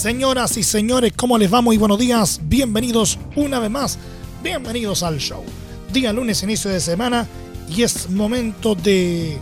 Señoras 0.00 0.56
y 0.56 0.62
señores, 0.62 1.12
¿cómo 1.14 1.36
les 1.36 1.52
va? 1.52 1.60
Muy 1.60 1.76
buenos 1.76 1.98
días. 1.98 2.40
Bienvenidos 2.44 3.18
una 3.36 3.58
vez 3.58 3.70
más. 3.70 3.98
Bienvenidos 4.42 5.02
al 5.02 5.18
show. 5.18 5.44
Día 5.92 6.10
lunes, 6.10 6.42
inicio 6.42 6.70
de 6.70 6.80
semana. 6.80 7.28
Y 7.68 7.82
es 7.82 8.08
momento 8.08 8.74
de 8.74 9.36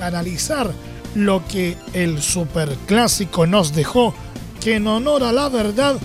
analizar 0.00 0.72
lo 1.14 1.46
que 1.46 1.76
el 1.92 2.20
superclásico 2.20 3.46
nos 3.46 3.72
dejó. 3.72 4.12
Que 4.60 4.74
en 4.74 4.88
honor 4.88 5.22
a 5.22 5.32
la 5.32 5.48
verdad 5.48 5.96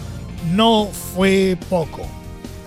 no 0.53 0.87
fue 1.15 1.57
poco. 1.67 2.05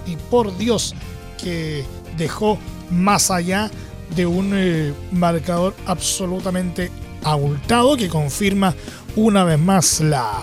Y 0.08 0.16
por 0.16 0.58
Dios 0.58 0.92
que 1.40 1.84
dejó 2.16 2.58
más 2.90 3.30
allá 3.30 3.70
de 4.16 4.26
un 4.26 4.50
eh, 4.56 4.92
marcador 5.12 5.76
absolutamente 5.86 6.90
abultado 7.22 7.96
que 7.96 8.08
confirma 8.08 8.74
una 9.14 9.44
vez 9.44 9.58
más 9.60 10.00
la, 10.00 10.42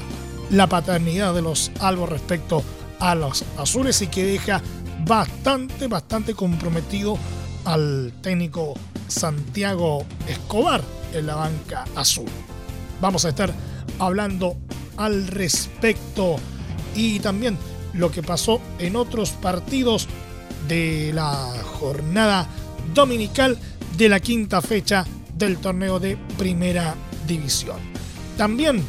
la 0.49 0.67
paternidad 0.67 1.33
de 1.33 1.41
los 1.41 1.71
albos 1.79 2.09
respecto 2.09 2.63
a 2.99 3.15
los 3.15 3.43
azules 3.57 4.01
y 4.01 4.07
que 4.07 4.23
deja 4.23 4.61
bastante, 5.05 5.87
bastante 5.87 6.33
comprometido 6.33 7.17
al 7.65 8.13
técnico 8.21 8.73
Santiago 9.07 10.05
Escobar 10.27 10.81
en 11.13 11.27
la 11.27 11.35
banca 11.35 11.85
azul. 11.95 12.29
Vamos 13.01 13.25
a 13.25 13.29
estar 13.29 13.53
hablando 13.99 14.57
al 14.97 15.27
respecto 15.27 16.37
y 16.95 17.19
también 17.19 17.57
lo 17.93 18.11
que 18.11 18.23
pasó 18.23 18.61
en 18.79 18.95
otros 18.95 19.31
partidos 19.31 20.07
de 20.67 21.11
la 21.13 21.53
jornada 21.79 22.47
dominical 22.93 23.57
de 23.97 24.09
la 24.09 24.19
quinta 24.19 24.61
fecha 24.61 25.05
del 25.35 25.57
torneo 25.57 25.99
de 25.99 26.17
primera 26.37 26.95
división. 27.27 27.77
También 28.37 28.83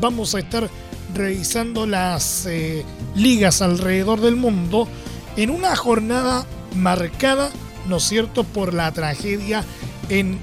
vamos 0.00 0.34
a 0.34 0.40
estar 0.40 0.68
revisando 1.14 1.86
las 1.86 2.46
eh, 2.46 2.84
ligas 3.14 3.62
alrededor 3.62 4.20
del 4.20 4.36
mundo 4.36 4.88
en 5.36 5.50
una 5.50 5.76
jornada 5.76 6.46
marcada, 6.74 7.50
¿no 7.88 7.96
es 7.96 8.04
cierto?, 8.04 8.44
por 8.44 8.74
la 8.74 8.92
tragedia 8.92 9.64
en 10.08 10.38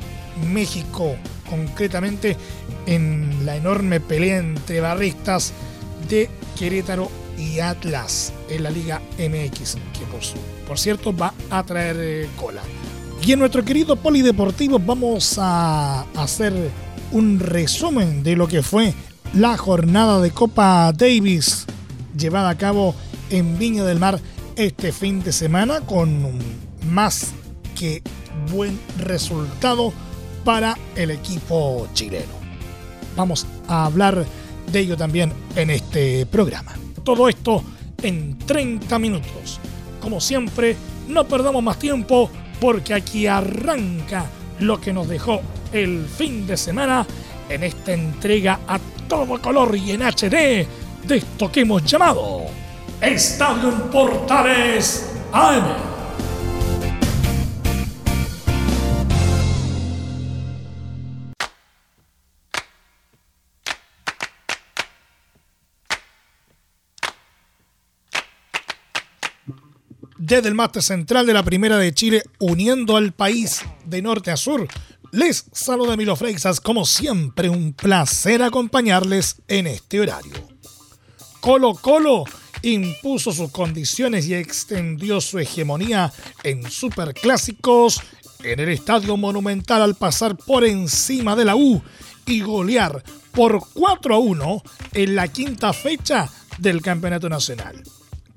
México, 0.51 1.15
concretamente 1.49 2.37
en 2.85 3.45
la 3.45 3.55
enorme 3.55 3.99
pelea 3.99 4.37
entre 4.37 4.81
barristas 4.81 5.53
de 6.07 6.29
Querétaro 6.57 7.09
y 7.37 7.59
Atlas 7.59 8.33
en 8.49 8.63
la 8.63 8.69
Liga 8.69 9.01
MX, 9.17 9.75
que 9.97 10.05
por, 10.11 10.23
su, 10.23 10.35
por 10.67 10.79
cierto 10.79 11.15
va 11.15 11.33
a 11.49 11.63
traer 11.63 11.97
eh, 11.99 12.29
cola. 12.35 12.61
Y 13.21 13.33
en 13.33 13.39
nuestro 13.39 13.63
querido 13.63 13.95
Polideportivo 13.95 14.79
vamos 14.79 15.37
a 15.39 16.05
hacer 16.15 16.53
un 17.11 17.39
resumen 17.39 18.23
de 18.23 18.35
lo 18.35 18.47
que 18.47 18.63
fue 18.63 18.93
la 19.33 19.57
jornada 19.57 20.19
de 20.19 20.31
Copa 20.31 20.91
Davis 20.91 21.65
llevada 22.17 22.49
a 22.49 22.57
cabo 22.57 22.95
en 23.29 23.59
Viña 23.59 23.83
del 23.83 23.99
Mar 23.99 24.19
este 24.55 24.91
fin 24.91 25.21
de 25.21 25.31
semana 25.31 25.81
con 25.81 26.37
más 26.87 27.31
que 27.77 28.01
buen 28.51 28.79
resultado 28.97 29.93
para 30.43 30.77
el 30.95 31.11
equipo 31.11 31.87
chileno. 31.93 32.39
Vamos 33.15 33.45
a 33.67 33.85
hablar 33.85 34.25
de 34.71 34.79
ello 34.79 34.97
también 34.97 35.31
en 35.55 35.69
este 35.69 36.25
programa. 36.25 36.73
Todo 37.03 37.29
esto 37.29 37.63
en 38.01 38.37
30 38.39 38.97
minutos. 38.99 39.59
Como 40.01 40.19
siempre, 40.21 40.75
no 41.07 41.27
perdamos 41.27 41.61
más 41.61 41.77
tiempo 41.77 42.29
porque 42.59 42.93
aquí 42.93 43.27
arranca 43.27 44.25
lo 44.59 44.81
que 44.81 44.91
nos 44.91 45.07
dejó 45.07 45.41
el 45.71 46.05
fin 46.05 46.47
de 46.47 46.57
semana 46.57 47.05
en 47.49 47.63
esta 47.63 47.93
entrega 47.93 48.59
a 48.67 48.79
todo 49.09 49.41
color 49.41 49.75
y 49.75 49.91
en 49.91 50.03
HD 50.03 50.67
de 51.03 51.17
esto 51.17 51.51
que 51.51 51.61
hemos 51.61 51.83
llamado 51.83 52.45
Estadio 53.01 53.69
en 53.69 53.81
Portales 53.89 55.11
AM. 55.33 55.89
desde 70.17 70.49
el 70.49 70.53
máster 70.53 70.83
central 70.83 71.25
de 71.25 71.33
la 71.33 71.41
Primera 71.41 71.77
de 71.77 71.91
Chile, 71.91 72.21
uniendo 72.37 72.97
al 72.97 73.13
país 73.13 73.63
de 73.85 74.03
norte 74.03 74.29
a 74.29 74.37
sur. 74.37 74.67
Les 75.11 75.45
saluda 75.53 75.97
Milo 75.97 76.15
Freixas, 76.15 76.61
como 76.61 76.85
siempre, 76.85 77.49
un 77.49 77.73
placer 77.73 78.43
acompañarles 78.43 79.37
en 79.47 79.65
este 79.65 79.99
horario. 79.99 80.33
Colo 81.39 81.73
Colo 81.73 82.25
impuso 82.61 83.31
sus 83.31 83.49
condiciones 83.51 84.27
y 84.27 84.35
extendió 84.35 85.19
su 85.19 85.39
hegemonía 85.39 86.13
en 86.43 86.69
superclásicos 86.69 88.01
en 88.43 88.59
el 88.59 88.69
Estadio 88.69 89.17
Monumental 89.17 89.81
al 89.81 89.95
pasar 89.95 90.37
por 90.37 90.63
encima 90.63 91.35
de 91.35 91.45
la 91.45 91.55
U 91.55 91.81
y 92.27 92.41
golear 92.41 93.03
por 93.31 93.59
4 93.73 94.13
a 94.13 94.19
1 94.19 94.63
en 94.93 95.15
la 95.15 95.27
quinta 95.27 95.73
fecha 95.73 96.29
del 96.59 96.83
Campeonato 96.83 97.29
Nacional. 97.29 97.81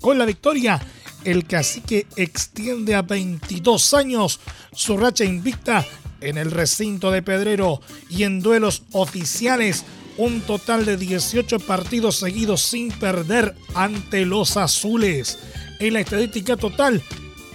Con 0.01 0.19
la 0.19 0.25
victoria, 0.25 0.81
el 1.25 1.47
cacique 1.47 2.07
extiende 2.17 2.95
a 2.95 3.03
22 3.03 3.95
años 3.95 4.41
su 4.73 4.97
racha 4.97 5.25
invicta 5.25 5.85
en 6.23 6.39
el 6.39 6.51
recinto 6.51 7.11
de 7.11 7.23
Pedrero 7.23 7.81
y 8.09 8.23
en 8.23 8.41
duelos 8.41 8.83
oficiales 8.93 9.85
un 10.19 10.41
total 10.43 10.85
de 10.85 10.97
18 10.97 11.59
partidos 11.61 12.17
seguidos 12.17 12.63
sin 12.63 12.91
perder 12.91 13.55
ante 13.75 14.27
los 14.27 14.57
azules. 14.57 15.39
En 15.81 15.95
la 15.95 16.01
estadística 16.01 16.57
total, 16.57 17.03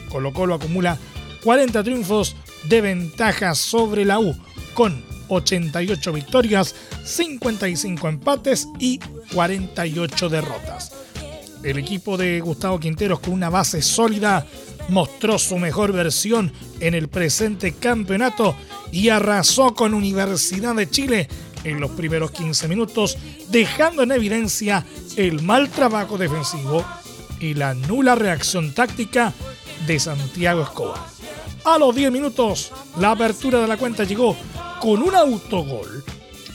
Colo 0.10 0.34
Colo 0.34 0.56
acumula 0.56 0.98
40 1.44 1.84
triunfos 1.84 2.36
de 2.68 2.82
ventaja 2.82 3.56
sobre 3.56 4.06
la 4.06 4.20
U, 4.20 4.36
con 4.74 5.04
88 5.30 6.14
victorias, 6.14 6.76
55 7.04 8.08
empates 8.08 8.68
y 8.80 9.00
48 9.34 10.30
derrotas. 10.30 10.92
El 11.64 11.78
equipo 11.78 12.18
de 12.18 12.40
Gustavo 12.40 12.80
Quinteros 12.80 13.20
con 13.20 13.34
una 13.34 13.50
base 13.50 13.82
sólida 13.82 14.46
mostró 14.90 15.38
su 15.38 15.58
mejor 15.58 15.92
versión 15.92 16.52
en 16.80 16.94
el 16.94 17.08
presente 17.08 17.74
campeonato 17.74 18.56
y 18.92 19.10
arrasó 19.10 19.74
con 19.74 19.94
Universidad 19.94 20.76
de 20.76 20.90
Chile 20.90 21.28
en 21.64 21.80
los 21.80 21.92
primeros 21.92 22.32
15 22.32 22.68
minutos, 22.68 23.18
dejando 23.50 24.04
en 24.04 24.12
evidencia 24.12 24.86
el 25.16 25.42
mal 25.42 25.70
trabajo 25.70 26.18
defensivo 26.18 26.86
y 27.40 27.54
la 27.54 27.74
nula 27.74 28.16
reacción 28.16 28.74
táctica 28.74 29.34
de 29.86 30.00
Santiago 30.00 30.64
Escobar. 30.64 31.00
A 31.66 31.78
los 31.78 31.94
10 31.94 32.12
minutos, 32.12 32.72
la 32.98 33.12
apertura 33.12 33.60
de 33.60 33.68
la 33.68 33.78
cuenta 33.78 34.06
llegó 34.06 34.36
con 34.80 35.04
un 35.04 35.16
autogol 35.16 36.04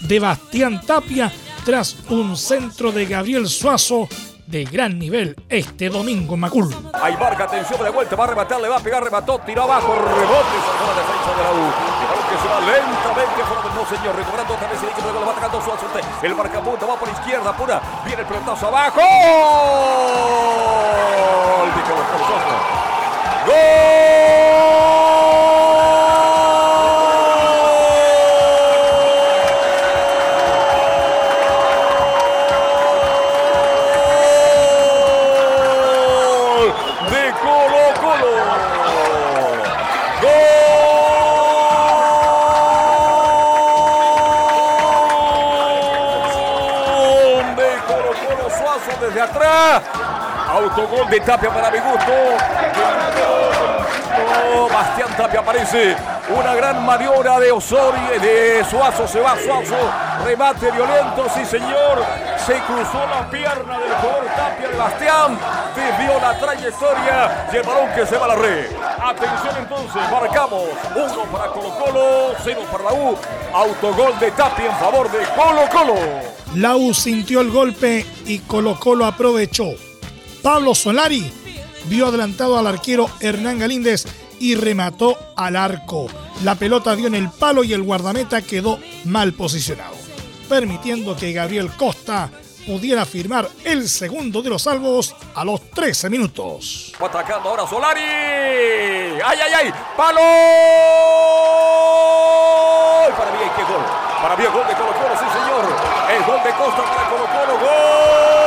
de 0.09 0.19
Bastián 0.19 0.81
Tapia 0.87 1.33
tras 1.65 1.97
un 2.09 2.37
centro 2.37 2.91
de 2.91 3.07
Gabriel 3.07 3.49
Suazo 3.49 4.09
de 4.53 4.65
gran 4.65 4.99
nivel 4.99 5.35
este 5.49 5.89
domingo 5.89 6.35
en 6.35 6.41
Macul. 6.41 6.69
Hay 6.93 7.17
marca, 7.17 7.45
atención 7.45 7.83
de 7.83 7.89
vuelta, 7.89 8.15
va 8.15 8.25
a 8.25 8.27
rematar, 8.27 8.61
le 8.61 8.69
va 8.69 8.77
a 8.77 8.81
pegar, 8.81 9.03
remató, 9.03 9.39
tiró 9.39 9.63
abajo, 9.63 9.95
rebote, 9.95 10.57
salvó 10.69 10.93
la 10.93 11.01
defensa 11.01 11.33
de 11.39 11.43
la 11.43 11.53
U. 11.53 11.73
Que 12.29 12.37
se 12.37 12.49
va 12.49 12.61
lentamente, 12.61 13.41
no 13.75 13.87
señor, 13.89 14.15
recobrando 14.15 14.53
otra 14.55 14.69
vez 14.69 14.83
el 14.83 14.91
equipo, 14.91 15.11
lo 15.11 15.25
va 15.25 15.33
atacando 15.33 15.63
su 15.63 15.73
azote. 15.73 16.01
El 16.23 16.35
marcapunta 16.35 16.85
va 16.85 16.97
por 16.97 17.09
izquierda, 17.09 17.57
pura, 17.57 17.81
viene 18.05 18.21
el 18.21 18.29
pelotazo 18.29 18.67
abajo. 18.69 19.01
¡Gol! 19.01 19.07
¡Gol! 23.47 25.12
Autogol 50.75 51.07
de 51.11 51.21
Tapia 51.21 51.51
para 51.51 51.71
mi 51.71 51.79
gusto. 51.81 52.13
Bastián 54.73 55.11
Tapia 55.19 55.41
aparece. 55.41 55.95
Una 56.35 56.55
gran 56.55 56.87
maniobra 56.87 57.39
de 57.39 57.53
Osorio, 57.53 58.19
de 58.19 58.65
Suazo, 58.65 59.07
se 59.07 59.21
va 59.21 59.37
Suazo. 59.37 59.77
Remate 60.25 60.71
violento, 60.71 61.27
sí 61.35 61.45
señor. 61.45 62.03
Se 62.47 62.55
cruzó 62.61 63.07
la 63.07 63.29
pierna 63.29 63.79
del 63.81 63.93
jugador 63.93 64.25
Tapia 64.35 64.69
de 64.69 64.77
Bastián. 64.79 65.39
Desvió 65.77 66.19
la 66.19 66.39
trayectoria 66.39 67.49
y 67.53 67.57
el 67.57 67.63
balón 67.65 67.93
que 67.95 68.07
se 68.07 68.17
va 68.17 68.25
a 68.25 68.29
la 68.29 68.35
red. 68.37 68.67
Atención 68.99 69.57
entonces, 69.59 70.03
marcamos. 70.11 70.63
Uno 70.97 71.25
para 71.25 71.53
Colo 71.53 71.69
Colo, 71.79 72.35
cero 72.43 72.63
para 72.73 72.85
la 72.85 72.93
U. 72.95 73.19
Autogol 73.53 74.19
de 74.19 74.31
Tapia 74.31 74.71
en 74.71 74.77
favor 74.77 75.11
de 75.11 75.19
Colo 75.37 75.69
Colo. 75.71 76.01
La 76.55 76.77
U 76.77 76.95
sintió 76.95 77.43
el 77.43 77.51
golpe 77.51 78.07
y 78.25 78.39
Colo 78.39 78.81
Colo 78.81 79.05
aprovechó. 79.05 79.92
Pablo 80.43 80.75
Solari 80.75 81.33
vio 81.85 82.09
adelantado 82.09 82.59
al 82.59 82.67
arquero 82.67 83.09
Hernán 83.21 83.61
Galíndez 83.61 84.07
y 84.41 84.57
remató 84.57 85.17
al 85.37 85.57
arco. 85.57 86.09
La 86.43 86.57
pelota 86.57 86.97
dio 86.97 87.07
en 87.07 87.15
el 87.15 87.31
palo 87.31 87.63
y 87.63 87.73
el 87.73 87.83
guardameta 87.83 88.43
quedó 88.43 88.79
mal 89.05 89.33
posicionado, 89.35 89.95
permitiendo 90.49 91.17
que 91.17 91.33
Gabriel 91.33 91.71
Costa 91.77 92.29
pudiera 92.67 93.07
firmar 93.07 93.49
el 93.65 93.89
segundo 93.89 94.43
de 94.43 94.51
los 94.51 94.63
salvos 94.63 95.15
a 95.35 95.45
los 95.45 95.71
13 95.71 96.11
minutos. 96.11 96.93
Atacando 96.99 97.51
ahora 97.51 97.67
Solari. 97.69 98.01
¡Ay, 98.01 99.21
ay, 99.45 99.53
ay! 99.57 99.73
¡Palo! 99.97 100.21
Para 103.17 103.31
mí, 103.31 103.39
¿qué 103.57 103.63
gol? 103.63 103.83
Para 104.23 104.37
mí, 104.37 104.45
el 104.45 104.51
gol 104.51 104.67
de 104.67 104.75
Colo 104.75 104.93
Colo, 104.93 105.15
sí, 105.19 105.27
señor. 105.33 105.65
El 106.11 106.25
gol 106.25 106.43
de 106.43 106.51
Costa 106.51 106.83
para 106.83 107.11
Colo 107.11 107.27
Colo. 107.27 107.61
¡Gol! 107.61 108.42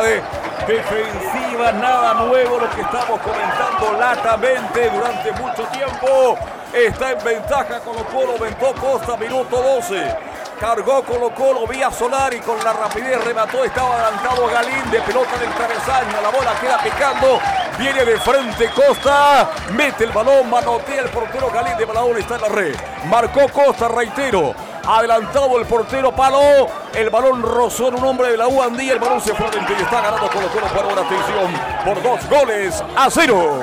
Debilidades 0.00 0.22
defensivas, 0.66 1.74
nada 1.74 2.14
nuevo 2.14 2.58
lo 2.58 2.70
que 2.70 2.80
estamos 2.80 3.20
comentando 3.20 3.98
latamente 3.98 4.90
durante 4.90 5.32
mucho 5.32 5.64
tiempo. 5.64 6.38
Está 6.72 7.12
en 7.12 7.24
ventaja 7.24 7.80
Colo 7.80 8.04
Colo, 8.06 8.38
Ventó 8.38 8.72
Costa, 8.74 9.16
minuto 9.16 9.56
12. 9.60 10.16
Cargó 10.58 11.02
Colo 11.02 11.34
Colo 11.34 11.66
vía 11.66 11.90
Solari 11.90 12.38
con 12.40 12.62
la 12.64 12.72
rapidez, 12.72 13.22
remató, 13.24 13.64
estaba 13.64 13.94
adelantado 13.96 14.46
Galín 14.46 14.90
de 14.90 15.00
pelota 15.00 15.36
del 15.38 15.50
travesaño, 15.50 16.22
la 16.22 16.30
bola 16.30 16.52
queda 16.60 16.78
picando, 16.78 17.40
viene 17.78 18.04
de 18.04 18.18
frente 18.20 18.70
Costa, 18.70 19.50
mete 19.72 20.04
el 20.04 20.12
balón, 20.12 20.48
manotea 20.48 21.02
el 21.02 21.10
portero 21.10 21.50
Galín 21.50 21.76
de 21.76 21.84
Balaón, 21.84 22.16
está 22.16 22.36
en 22.36 22.42
la 22.42 22.48
red. 22.48 22.76
Marcó 23.06 23.48
Costa, 23.48 23.88
reitero, 23.88 24.54
adelantado 24.86 25.58
el 25.58 25.66
portero 25.66 26.12
Palo, 26.12 26.68
el 26.94 27.10
balón 27.10 27.42
rozó 27.42 27.88
en 27.88 27.94
un 27.94 28.04
hombre 28.04 28.32
de 28.32 28.36
la 28.36 28.48
U 28.48 28.62
Andía, 28.62 28.94
el 28.94 28.98
balón 28.98 29.20
se 29.20 29.34
fue 29.34 29.46
adentro 29.46 29.74
y 29.78 29.82
está 29.82 30.00
ganando 30.00 30.28
Colo 30.30 30.48
Colo 30.48 30.66
por 30.68 30.92
una 30.92 31.02
atención 31.02 31.52
por 31.84 32.02
dos 32.02 32.28
goles 32.28 32.82
a 32.96 33.10
cero. 33.10 33.62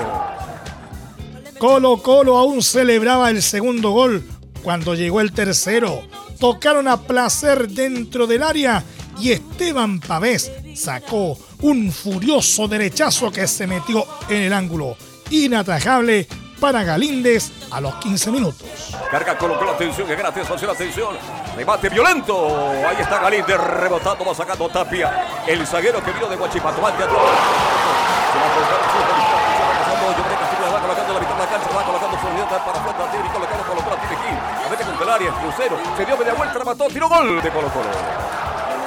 Colo 1.57 1.97
Colo 2.01 2.37
aún 2.37 2.61
celebraba 2.61 3.29
el 3.29 3.41
segundo 3.41 3.91
gol 3.91 4.23
cuando 4.63 4.95
llegó 4.95 5.21
el 5.21 5.31
tercero. 5.31 6.01
Tocaron 6.39 6.87
a 6.87 7.01
placer 7.01 7.67
dentro 7.67 8.27
del 8.27 8.43
área 8.43 8.83
y 9.19 9.31
Esteban 9.31 9.99
Pavés 9.99 10.51
sacó 10.75 11.37
un 11.61 11.91
furioso 11.91 12.67
derechazo 12.67 13.31
que 13.31 13.45
se 13.47 13.67
metió 13.67 14.05
en 14.29 14.43
el 14.43 14.53
ángulo. 14.53 14.95
Inatajable 15.29 16.27
para 16.59 16.83
Galíndez 16.83 17.51
a 17.71 17.81
los 17.81 17.95
15 17.95 18.31
minutos. 18.31 18.67
Carga 19.11 19.37
Colo 19.37 19.57
Colo, 19.59 19.71
atención, 19.71 20.07
que 20.07 20.13
atención. 20.13 21.15
Remate 21.59 21.89
violento. 21.89 22.71
Ahí 22.87 22.95
está 23.01 23.19
Galíndez 23.19 23.59
rebotando, 23.59 24.23
va 24.23 24.33
sacando 24.33 24.69
Tapia. 24.69 25.43
El 25.45 25.67
zaguero 25.67 26.01
que 26.01 26.13
vino 26.13 26.27
de 26.27 26.37
Guachipato. 26.37 26.81
Va 26.81 26.89
teatro. 26.93 27.19
Se 27.19 28.39
va 28.39 28.47
a 28.47 28.53
colocar 28.55 28.79
el 28.79 28.87
fútbol. 28.87 29.19
Va 29.19 29.99
pasando 29.99 30.23
Castillo, 30.39 30.71
va 30.71 30.79
colocando 30.79 31.13
la 31.13 31.19
mitad 31.19 31.35
de 31.35 31.43
la 31.43 31.49
cancha, 31.51 31.67
va 31.75 31.83
colocando 31.83 32.15
su 32.15 32.27
unidad 32.27 32.47
para 32.63 32.79
afuera. 32.79 33.11
Tiene 33.11 33.27
Colo 33.27 33.45
Colo, 33.45 33.63
Colo 33.67 33.81
Colo, 33.83 33.97
tiene 33.99 34.15
aquí. 34.15 34.31
A 34.39 34.69
ver 34.69 34.79
con 34.87 34.97
Telaria, 34.99 35.31
crucero. 35.35 35.75
Se 35.97 36.05
dio 36.05 36.15
media 36.15 36.33
vuelta, 36.33 36.59
remató, 36.59 36.87
tiró 36.87 37.09
gol 37.09 37.41
de 37.43 37.49
Colo 37.51 37.67
Colo. 37.67 37.91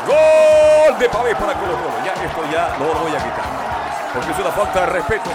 Gol 0.09 0.99
de 0.99 1.09
Pavés 1.11 1.37
para 1.37 1.53
Colo 1.53 1.77
Colo. 1.77 1.97
Ya 2.09 2.17
esto 2.25 2.41
ya 2.51 2.73
lo 2.81 2.89
voy 3.05 3.13
a 3.13 3.21
quitar. 3.21 3.53
Porque 4.17 4.33
es 4.33 4.39
una 4.39 4.51
falta 4.51 4.81
de 4.81 4.87
respeto. 4.87 5.29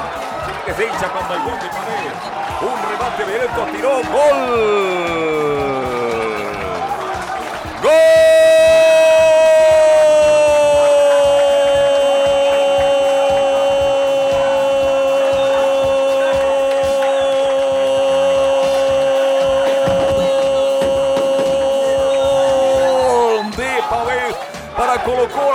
Es 0.65 0.75
de 0.75 0.87
hincha 0.87 1.07
cuando 1.13 1.35
el 1.35 1.41
gol 1.45 1.59
de 1.61 1.69
Pavés. 1.69 2.17
Un 2.65 2.77
remate 2.81 3.21
violento, 3.29 3.61
tiró 3.77 4.01
gol. 4.09 5.76
¡Gol! 7.87 8.36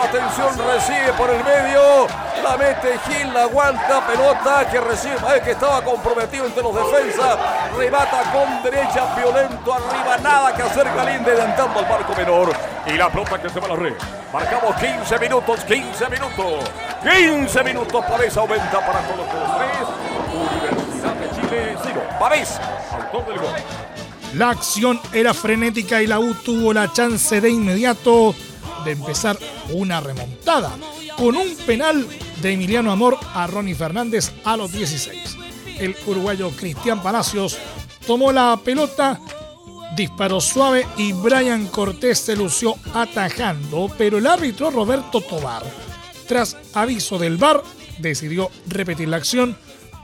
Atención, 0.05 0.57
recibe 0.67 1.13
por 1.17 1.31
el 1.31 1.43
medio, 1.45 2.07
la 2.43 2.57
mete 2.57 2.99
Gil, 3.07 3.33
la 3.33 3.43
aguanta, 3.43 4.07
pelota 4.07 4.69
que 4.71 4.81
recibe, 4.81 5.17
Pavés 5.17 5.41
que 5.43 5.53
estaba 5.53 5.83
comprometido 5.83 6.47
entre 6.47 6.63
los 6.63 6.75
defensas, 6.75 7.39
rebata 7.77 8.23
con 8.33 8.63
derecha, 8.63 9.15
violento 9.17 9.75
arriba, 9.75 10.19
nada 10.19 10.55
que 10.55 10.63
hacer 10.63 10.85
Galín 10.95 11.23
adelantando 11.23 11.79
al 11.79 11.89
marco 11.89 12.15
menor, 12.17 12.53
y 12.87 12.93
la 12.93 13.11
pelota 13.11 13.41
que 13.41 13.49
se 13.49 13.61
va 13.61 13.67
a 13.67 13.71
la 13.71 13.77
red. 13.77 13.95
Marcamos 14.33 14.75
15 14.77 15.19
minutos, 15.19 15.65
15 15.65 16.09
minutos, 16.09 16.71
15 17.03 17.65
minutos, 17.65 18.05
Pavés 18.05 18.37
aumenta 18.37 18.81
para 18.81 19.01
Colo 19.01 19.25
Colo 19.27 19.57
3, 19.59 19.71
Universidad 20.71 21.15
de 21.15 21.31
Chile 21.31 21.77
0, 21.83 22.03
Pavés, 22.19 22.61
autor 22.93 23.27
del 23.27 23.39
gol. 23.39 23.55
La 24.35 24.49
acción 24.49 24.99
era 25.13 25.35
frenética 25.35 26.01
y 26.01 26.07
la 26.07 26.19
U 26.19 26.35
tuvo 26.35 26.73
la 26.73 26.91
chance 26.91 27.39
de 27.41 27.51
inmediato 27.51 28.35
de 28.85 28.93
empezar 28.93 29.39
una 29.71 30.01
remontada 30.01 30.77
con 31.17 31.37
un 31.37 31.57
penal 31.67 32.07
de 32.41 32.53
Emiliano 32.53 32.91
Amor 32.91 33.19
a 33.35 33.47
Ronnie 33.47 33.75
Fernández 33.75 34.33
a 34.45 34.57
los 34.57 34.73
16. 34.73 35.37
El 35.79 35.97
uruguayo 36.07 36.51
Cristian 36.51 37.03
Palacios 37.03 37.59
tomó 38.07 38.33
la 38.33 38.59
pelota, 38.63 39.21
disparó 39.97 40.41
suave 40.41 40.87
y 40.97 41.13
Brian 41.13 41.67
Cortés 41.67 42.19
se 42.19 42.37
lució 42.37 42.75
atajando, 42.95 43.91
pero 43.97 44.19
el 44.19 44.27
árbitro 44.27 44.71
Roberto 44.71 45.21
Tobar, 45.21 45.63
tras 46.27 46.57
aviso 46.75 47.19
del 47.19 47.37
VAR, 47.37 47.63
decidió 47.99 48.51
repetir 48.67 49.09
la 49.09 49.19
acción 49.19 49.57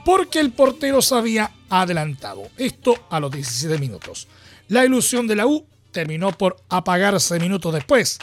porque 0.05 0.39
el 0.39 0.51
portero 0.51 1.01
se 1.01 1.15
había 1.15 1.51
adelantado. 1.69 2.49
Esto 2.57 2.95
a 3.09 3.19
los 3.19 3.31
17 3.31 3.77
minutos. 3.77 4.27
La 4.67 4.85
ilusión 4.85 5.27
de 5.27 5.35
la 5.35 5.45
U 5.45 5.65
terminó 5.91 6.31
por 6.31 6.57
apagarse 6.69 7.39
minutos 7.39 7.73
después, 7.73 8.19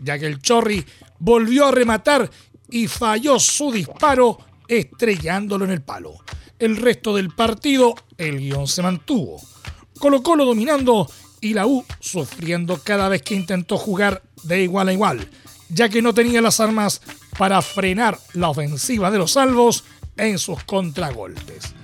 ya 0.00 0.18
que 0.18 0.26
el 0.26 0.40
Chorri 0.40 0.84
volvió 1.18 1.66
a 1.66 1.70
rematar 1.70 2.30
y 2.70 2.86
falló 2.86 3.38
su 3.38 3.72
disparo 3.72 4.38
estrellándolo 4.66 5.64
en 5.64 5.70
el 5.72 5.82
palo. 5.82 6.14
El 6.58 6.76
resto 6.76 7.14
del 7.14 7.30
partido, 7.30 7.94
el 8.16 8.38
guion 8.38 8.66
se 8.66 8.82
mantuvo. 8.82 9.40
Colo 9.98 10.44
dominando 10.44 11.08
y 11.40 11.54
la 11.54 11.66
U 11.66 11.84
sufriendo 12.00 12.80
cada 12.82 13.08
vez 13.08 13.22
que 13.22 13.34
intentó 13.34 13.78
jugar 13.78 14.22
de 14.42 14.62
igual 14.62 14.88
a 14.88 14.92
igual, 14.92 15.28
ya 15.68 15.88
que 15.88 16.02
no 16.02 16.14
tenía 16.14 16.40
las 16.40 16.60
armas 16.60 17.00
para 17.36 17.62
frenar 17.62 18.18
la 18.34 18.50
ofensiva 18.50 19.10
de 19.10 19.18
los 19.18 19.32
salvos 19.32 19.84
en 20.16 20.38
sus 20.38 20.64
contragolpes. 20.64 21.74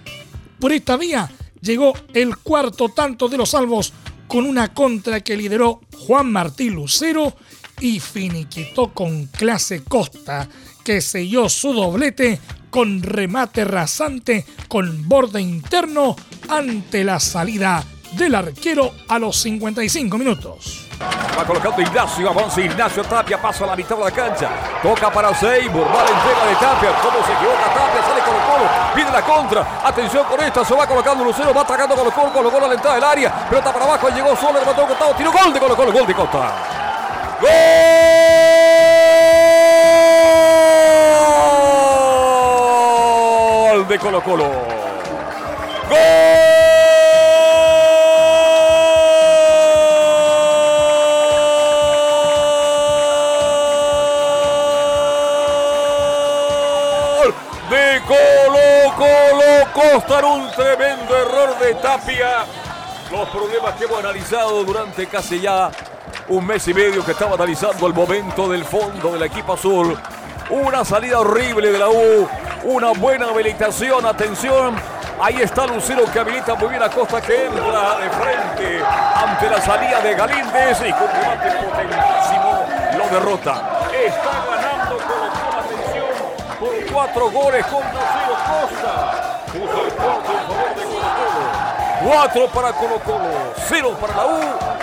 Por 0.58 0.72
esta 0.72 0.96
vía 0.96 1.30
llegó 1.60 1.94
el 2.12 2.36
cuarto 2.38 2.88
tanto 2.88 3.28
de 3.28 3.36
los 3.36 3.50
salvos 3.50 3.92
con 4.26 4.46
una 4.46 4.72
contra 4.74 5.20
que 5.20 5.36
lideró 5.36 5.80
Juan 6.06 6.30
Martín 6.32 6.74
Lucero 6.74 7.36
y 7.84 8.00
finiquitó 8.00 8.94
con 8.94 9.26
clase 9.26 9.84
Costa, 9.84 10.48
que 10.82 11.02
selló 11.02 11.50
su 11.50 11.74
doblete 11.74 12.40
con 12.70 13.02
remate 13.02 13.62
rasante 13.62 14.46
con 14.68 15.06
borde 15.06 15.42
interno 15.42 16.16
ante 16.48 17.04
la 17.04 17.20
salida 17.20 17.84
del 18.12 18.36
arquero 18.36 18.90
a 19.06 19.18
los 19.18 19.36
55 19.36 20.16
minutos. 20.16 20.88
Va 21.38 21.44
colocando 21.44 21.82
Ignacio, 21.82 22.30
avanza 22.30 22.62
Ignacio 22.62 23.02
Tapia, 23.04 23.42
pasa 23.42 23.64
a 23.64 23.66
la 23.66 23.76
mitad 23.76 23.96
de 23.98 24.04
la 24.04 24.10
cancha. 24.10 24.48
Toca 24.82 25.12
para 25.12 25.34
Seymour, 25.34 25.86
va 25.86 26.00
entrega 26.00 26.46
de 26.46 26.54
Tapia. 26.54 26.90
¿Cómo 27.02 27.18
se 27.26 27.32
equivoca 27.32 27.64
Tapia? 27.74 28.02
Sale 28.02 28.20
Colo 28.22 28.38
Colo, 28.46 28.94
pide 28.94 29.12
la 29.12 29.22
contra. 29.22 29.86
Atención 29.86 30.24
con 30.24 30.40
esta, 30.40 30.64
se 30.64 30.74
va 30.74 30.86
colocando 30.86 31.22
Lucero, 31.22 31.52
va 31.52 31.60
atacando 31.60 31.94
Colo 31.94 32.10
Colo, 32.10 32.32
Colo 32.32 32.50
Colo 32.50 32.64
a 32.64 32.68
la 32.68 32.74
entrada 32.76 32.94
del 32.94 33.04
área. 33.04 33.48
Pelota 33.50 33.72
para 33.74 33.84
abajo, 33.84 34.08
llegó 34.08 34.34
solo, 34.36 34.58
levantó 34.58 34.86
costado, 34.86 35.14
tiró 35.16 35.30
gol 35.30 35.52
de 35.52 35.60
Colo 35.60 35.76
Colo, 35.76 35.92
gol 35.92 36.06
de 36.06 36.14
Costa. 36.14 36.83
¡Gol 37.44 37.50
de 43.86 43.98
Colo 43.98 44.22
Colo! 44.22 44.44
¡Gol! 44.44 44.54
De 57.68 58.00
Colo 58.06 58.94
Colo 58.96 59.52
Costa 59.74 60.18
en 60.20 60.24
un 60.24 60.50
tremendo 60.52 61.14
error 61.14 61.58
de 61.58 61.74
Tapia. 61.74 62.46
Los 63.10 63.28
problemas 63.28 63.74
que 63.74 63.84
hemos 63.84 63.98
analizado 63.98 64.64
durante 64.64 65.06
casi 65.06 65.40
ya 65.40 65.70
un 66.28 66.46
mes 66.46 66.66
y 66.68 66.74
medio 66.74 67.04
que 67.04 67.12
estaba 67.12 67.34
analizando 67.34 67.86
el 67.86 67.92
momento 67.92 68.48
del 68.48 68.64
fondo 68.64 69.12
del 69.12 69.22
equipo 69.24 69.54
azul. 69.54 69.98
Una 70.50 70.84
salida 70.84 71.20
horrible 71.20 71.72
de 71.72 71.78
la 71.78 71.88
U, 71.88 72.28
una 72.64 72.92
buena 72.92 73.28
habilitación, 73.28 74.06
atención. 74.06 74.76
Ahí 75.20 75.40
está 75.40 75.66
Lucero 75.66 76.04
que 76.12 76.18
habilita 76.18 76.54
muy 76.54 76.68
bien 76.68 76.82
a 76.82 76.88
Costa 76.88 77.20
que 77.20 77.46
entra 77.46 77.98
de 77.98 78.10
frente 78.10 78.84
ante 79.14 79.50
la 79.50 79.60
salida 79.60 80.00
de 80.00 80.14
Galíndez 80.14 80.78
y 80.80 80.92
con 80.92 81.08
remate 81.08 81.50
potentísimo 81.64 82.66
lo 82.98 83.08
derrota. 83.08 83.62
Está 83.92 84.44
ganando 84.50 84.96
con 84.96 85.58
atención 85.58 86.04
por 86.58 86.92
cuatro 86.92 87.30
goles 87.30 87.66
contra 87.66 88.00
Ciro 88.12 88.36
Costa. 88.48 89.40
Puso 89.46 89.84
el 89.84 89.90
en 89.90 89.96
favor 89.96 90.74
de 90.74 90.82
Colo 90.82 91.00
Colo. 91.14 92.10
Cuatro 92.10 92.48
para 92.48 92.72
Colo 92.72 92.98
Colo, 92.98 93.54
cero 93.68 93.96
para 94.00 94.16
la 94.16 94.26
U. 94.26 94.73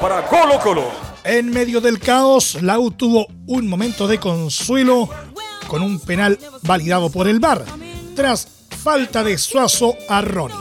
Para 0.00 0.26
Colo 0.26 0.58
Colo. 0.58 0.90
En 1.22 1.50
medio 1.50 1.82
del 1.82 1.98
caos, 1.98 2.62
la 2.62 2.78
U 2.78 2.90
tuvo 2.92 3.26
un 3.46 3.68
momento 3.68 4.08
de 4.08 4.18
consuelo 4.18 5.06
con 5.68 5.82
un 5.82 6.00
penal 6.00 6.38
validado 6.62 7.10
por 7.10 7.28
el 7.28 7.38
VAR, 7.38 7.62
tras 8.16 8.48
falta 8.82 9.22
de 9.22 9.36
Suazo 9.36 9.96
a 10.08 10.22
Ronnie. 10.22 10.56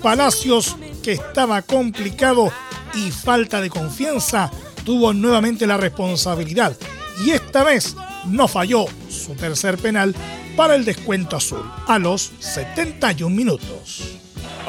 Palacios, 0.00 0.76
que 1.02 1.12
estaba 1.12 1.62
complicado 1.62 2.52
y 2.94 3.10
falta 3.10 3.60
de 3.60 3.68
confianza, 3.68 4.48
tuvo 4.84 5.12
nuevamente 5.12 5.66
la 5.66 5.76
responsabilidad 5.76 6.76
y 7.24 7.30
esta 7.30 7.64
vez 7.64 7.96
no 8.26 8.46
falló 8.46 8.84
su 9.10 9.34
tercer 9.34 9.76
penal 9.76 10.14
para 10.56 10.76
el 10.76 10.84
descuento 10.84 11.36
azul 11.36 11.68
a 11.88 11.98
los 11.98 12.30
71 12.38 13.34
minutos. 13.34 14.18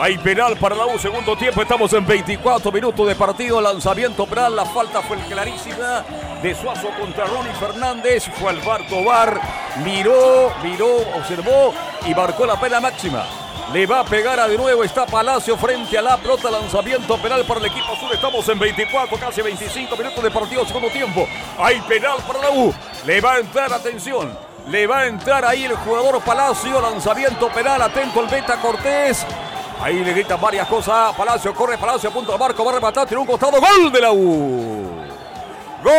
Hay 0.01 0.17
penal 0.17 0.55
para 0.55 0.77
la 0.77 0.85
U, 0.85 0.97
segundo 0.97 1.35
tiempo, 1.35 1.61
estamos 1.61 1.91
en 1.91 2.05
24 2.05 2.71
minutos 2.71 3.05
de 3.05 3.15
partido, 3.15 3.59
lanzamiento 3.59 4.25
penal, 4.25 4.55
la 4.55 4.63
falta 4.63 5.01
fue 5.01 5.17
clarísima 5.27 6.05
de 6.41 6.55
Suazo 6.55 6.87
contra 6.97 7.25
Ronnie 7.25 7.51
Fernández, 7.59 8.31
fue 8.39 8.49
al 8.49 8.61
bar 8.61 9.41
miró, 9.83 10.53
miró, 10.63 10.99
observó 11.17 11.73
y 12.07 12.15
marcó 12.15 12.45
la 12.45 12.57
pena 12.57 12.79
máxima. 12.79 13.25
Le 13.73 13.85
va 13.85 13.99
a 13.99 14.05
pegar 14.05 14.39
a 14.39 14.47
de 14.47 14.57
nuevo, 14.57 14.85
está 14.85 15.05
Palacio 15.05 15.57
frente 15.57 15.97
a 15.97 16.01
la 16.01 16.15
pelota, 16.15 16.49
lanzamiento 16.49 17.17
penal 17.17 17.43
para 17.43 17.59
el 17.59 17.65
equipo 17.65 17.91
azul, 17.91 18.09
estamos 18.13 18.47
en 18.47 18.57
24, 18.57 19.17
casi 19.19 19.41
25 19.41 19.97
minutos 19.97 20.23
de 20.23 20.31
partido, 20.31 20.65
segundo 20.65 20.89
tiempo. 20.91 21.27
Hay 21.57 21.81
penal 21.81 22.19
para 22.25 22.39
la 22.39 22.51
U, 22.51 22.73
le 23.05 23.19
va 23.19 23.33
a 23.33 23.39
entrar, 23.39 23.73
atención, 23.73 24.31
le 24.69 24.87
va 24.87 24.99
a 24.99 25.07
entrar 25.07 25.43
ahí 25.43 25.65
el 25.65 25.75
jugador 25.75 26.21
Palacio, 26.21 26.79
lanzamiento 26.79 27.49
penal, 27.49 27.81
atento 27.81 28.21
el 28.21 28.27
Beta 28.27 28.61
Cortés. 28.61 29.25
Ahí 29.81 30.03
le 30.03 30.11
gritan 30.11 30.39
varias 30.41 30.67
cosas. 30.67 31.15
Palacio 31.15 31.53
corre, 31.53 31.77
Palacio 31.77 32.09
a 32.09 32.13
punto 32.13 32.31
de 32.33 32.37
marco, 32.37 32.65
va 32.65 32.71
a 32.71 32.75
rematar, 32.75 33.07
tiene 33.07 33.21
un 33.21 33.27
costado. 33.27 33.59
Gol 33.59 33.91
de 33.91 34.01
la 34.01 34.11
U. 34.11 34.91
Gol 35.81 35.93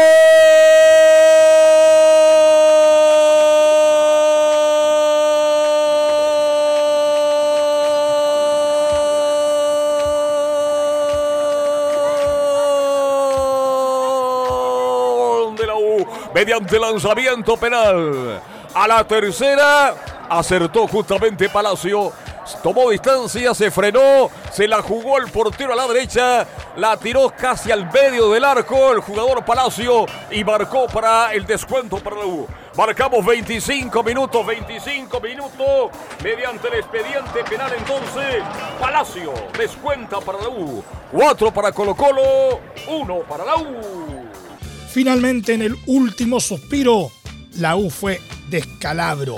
de 15.56 15.66
la 15.66 15.74
U 15.74 16.06
mediante 16.34 16.78
lanzamiento 16.78 17.56
penal. 17.56 18.40
A 18.74 18.86
la 18.86 19.04
tercera 19.04 19.94
acertó 20.28 20.86
justamente 20.86 21.48
Palacio 21.48 22.12
tomó 22.62 22.90
distancia, 22.90 23.54
se 23.54 23.70
frenó, 23.70 24.30
se 24.52 24.66
la 24.68 24.82
jugó 24.82 25.18
el 25.18 25.30
portero 25.30 25.72
a 25.72 25.76
la 25.76 25.86
derecha, 25.86 26.46
la 26.76 26.96
tiró 26.96 27.32
casi 27.36 27.70
al 27.70 27.90
medio 27.92 28.30
del 28.30 28.44
arco 28.44 28.92
el 28.92 29.00
jugador 29.00 29.44
Palacio 29.44 30.06
y 30.30 30.44
marcó 30.44 30.86
para 30.86 31.32
el 31.34 31.46
descuento 31.46 31.98
para 31.98 32.16
la 32.16 32.26
U. 32.26 32.46
Marcamos 32.76 33.24
25 33.26 34.02
minutos, 34.02 34.46
25 34.46 35.20
minutos 35.20 35.90
mediante 36.22 36.68
el 36.68 36.74
expediente 36.74 37.44
penal 37.48 37.72
entonces. 37.76 38.42
Palacio 38.78 39.32
descuenta 39.58 40.20
para 40.20 40.38
la 40.38 40.48
U. 40.48 40.82
4 41.12 41.52
para 41.52 41.72
Colo 41.72 41.94
Colo, 41.94 42.60
1 42.88 43.18
para 43.28 43.44
la 43.44 43.56
U. 43.56 43.76
Finalmente 44.88 45.54
en 45.54 45.62
el 45.62 45.76
último 45.86 46.40
suspiro, 46.40 47.10
la 47.56 47.76
U 47.76 47.90
fue 47.90 48.20
descalabro. 48.48 49.36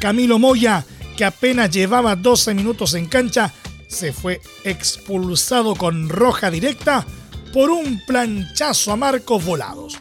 Camilo 0.00 0.38
Moya 0.38 0.84
que 1.16 1.24
apenas 1.24 1.70
llevaba 1.70 2.14
12 2.14 2.54
minutos 2.54 2.94
en 2.94 3.06
cancha, 3.06 3.52
se 3.88 4.12
fue 4.12 4.40
expulsado 4.64 5.74
con 5.74 6.08
roja 6.08 6.50
directa 6.50 7.06
por 7.52 7.70
un 7.70 8.00
planchazo 8.06 8.92
a 8.92 8.96
Marcos 8.96 9.44
Volados. 9.44 9.98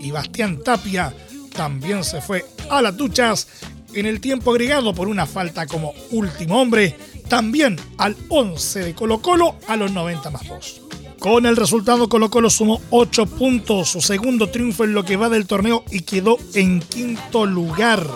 Y 0.00 0.10
Bastián 0.10 0.62
Tapia 0.62 1.14
también 1.54 2.04
se 2.04 2.20
fue 2.20 2.44
a 2.70 2.80
las 2.80 2.96
duchas 2.96 3.48
en 3.94 4.06
el 4.06 4.20
tiempo 4.20 4.50
agregado 4.50 4.94
por 4.94 5.08
una 5.08 5.26
falta 5.26 5.66
como 5.66 5.92
último 6.10 6.60
hombre, 6.60 6.96
también 7.28 7.78
al 7.98 8.16
11 8.28 8.80
de 8.80 8.94
Colo 8.94 9.20
Colo 9.20 9.56
a 9.68 9.76
los 9.76 9.92
90 9.92 10.30
más 10.30 10.46
2. 10.48 10.80
Con 11.18 11.46
el 11.46 11.56
resultado 11.56 12.08
Colo 12.08 12.30
Colo 12.30 12.50
sumó 12.50 12.80
8 12.90 13.26
puntos, 13.26 13.90
su 13.90 14.00
segundo 14.00 14.48
triunfo 14.48 14.84
en 14.84 14.94
lo 14.94 15.04
que 15.04 15.16
va 15.16 15.28
del 15.28 15.46
torneo 15.46 15.84
y 15.90 16.00
quedó 16.00 16.36
en 16.54 16.80
quinto 16.80 17.46
lugar. 17.46 18.06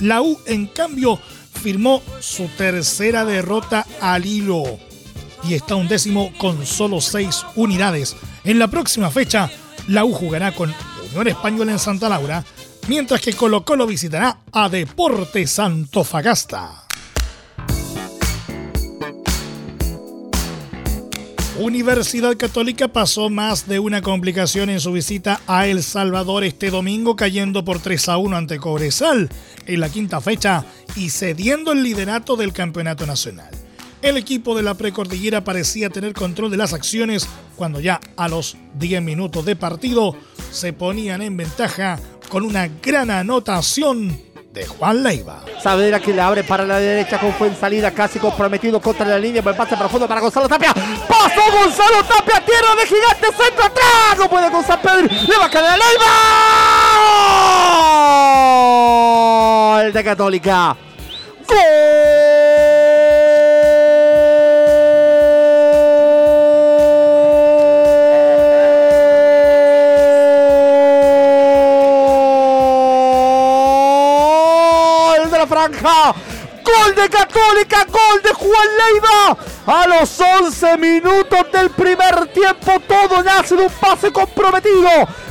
La 0.00 0.20
U, 0.20 0.38
en 0.46 0.66
cambio, 0.66 1.18
firmó 1.66 2.00
su 2.20 2.46
tercera 2.46 3.24
derrota 3.24 3.84
al 4.00 4.24
hilo 4.24 4.78
y 5.42 5.54
está 5.54 5.74
un 5.74 5.88
décimo 5.88 6.32
con 6.38 6.64
solo 6.64 7.00
seis 7.00 7.44
unidades. 7.56 8.14
En 8.44 8.60
la 8.60 8.68
próxima 8.68 9.10
fecha, 9.10 9.50
la 9.88 10.04
U 10.04 10.12
jugará 10.12 10.52
con 10.52 10.72
Unión 11.08 11.26
Española 11.26 11.72
en 11.72 11.80
Santa 11.80 12.08
Laura, 12.08 12.44
mientras 12.86 13.20
que 13.20 13.32
Colo 13.32 13.64
Colo 13.64 13.84
visitará 13.84 14.38
a 14.52 14.68
Deportes 14.68 15.58
Antofagasta. 15.58 16.85
Universidad 21.58 22.36
Católica 22.36 22.88
pasó 22.88 23.30
más 23.30 23.66
de 23.66 23.78
una 23.78 24.02
complicación 24.02 24.68
en 24.68 24.78
su 24.78 24.92
visita 24.92 25.40
a 25.46 25.66
El 25.66 25.82
Salvador 25.82 26.44
este 26.44 26.70
domingo, 26.70 27.16
cayendo 27.16 27.64
por 27.64 27.78
3 27.78 28.10
a 28.10 28.18
1 28.18 28.36
ante 28.36 28.58
Cobresal 28.58 29.30
en 29.64 29.80
la 29.80 29.88
quinta 29.88 30.20
fecha 30.20 30.66
y 30.96 31.08
cediendo 31.08 31.72
el 31.72 31.82
liderato 31.82 32.36
del 32.36 32.52
campeonato 32.52 33.06
nacional. 33.06 33.50
El 34.02 34.18
equipo 34.18 34.54
de 34.54 34.62
la 34.62 34.74
precordillera 34.74 35.44
parecía 35.44 35.88
tener 35.88 36.12
control 36.12 36.50
de 36.50 36.58
las 36.58 36.74
acciones 36.74 37.26
cuando 37.56 37.80
ya 37.80 38.00
a 38.16 38.28
los 38.28 38.58
10 38.78 39.00
minutos 39.00 39.46
de 39.46 39.56
partido 39.56 40.14
se 40.50 40.74
ponían 40.74 41.22
en 41.22 41.38
ventaja 41.38 41.98
con 42.28 42.44
una 42.44 42.68
gran 42.68 43.10
anotación 43.10 44.25
de 44.56 44.66
Juan 44.66 45.02
Leiva. 45.02 45.42
Saavedra 45.62 46.00
que 46.00 46.14
le 46.14 46.22
abre 46.22 46.42
para 46.42 46.64
la 46.64 46.78
derecha 46.78 47.20
con 47.20 47.38
buen 47.38 47.54
salida, 47.54 47.90
casi 47.90 48.18
comprometido 48.18 48.80
contra 48.80 49.06
la 49.06 49.18
línea, 49.18 49.42
buen 49.42 49.54
pase 49.54 49.76
profundo 49.76 50.08
para 50.08 50.22
Gonzalo 50.22 50.48
Tapia. 50.48 50.72
Pasó 50.72 51.42
Gonzalo 51.52 52.02
Tapia, 52.02 52.40
tierra 52.40 52.74
de 52.74 52.86
gigante, 52.86 53.26
centro 53.36 53.66
atrás. 53.66 54.16
No 54.18 54.30
puede 54.30 54.50
con 54.50 54.64
San 54.64 54.80
Pedro, 54.80 55.02
le 55.02 55.38
va 55.38 55.44
a 55.44 55.50
caer 55.50 55.66
a 55.66 55.76
Leiva. 55.76 56.06
El 59.82 59.92
de 59.92 60.02
Católica. 60.02 60.74
¡Gol! 61.46 62.45
Franja. 75.46 76.14
Gol 76.66 76.94
de 76.96 77.08
Católica, 77.08 77.84
gol 77.84 78.22
de 78.22 78.32
Juan 78.32 78.68
Leiva. 78.76 79.36
A 79.66 79.86
los 79.86 80.20
11 80.20 80.76
minutos 80.78 81.46
del 81.52 81.70
primer 81.70 82.26
tiempo, 82.28 82.80
todo 82.88 83.22
nace 83.22 83.56
de 83.56 83.62
un 83.62 83.70
pase 83.70 84.12
comprometido 84.12 84.90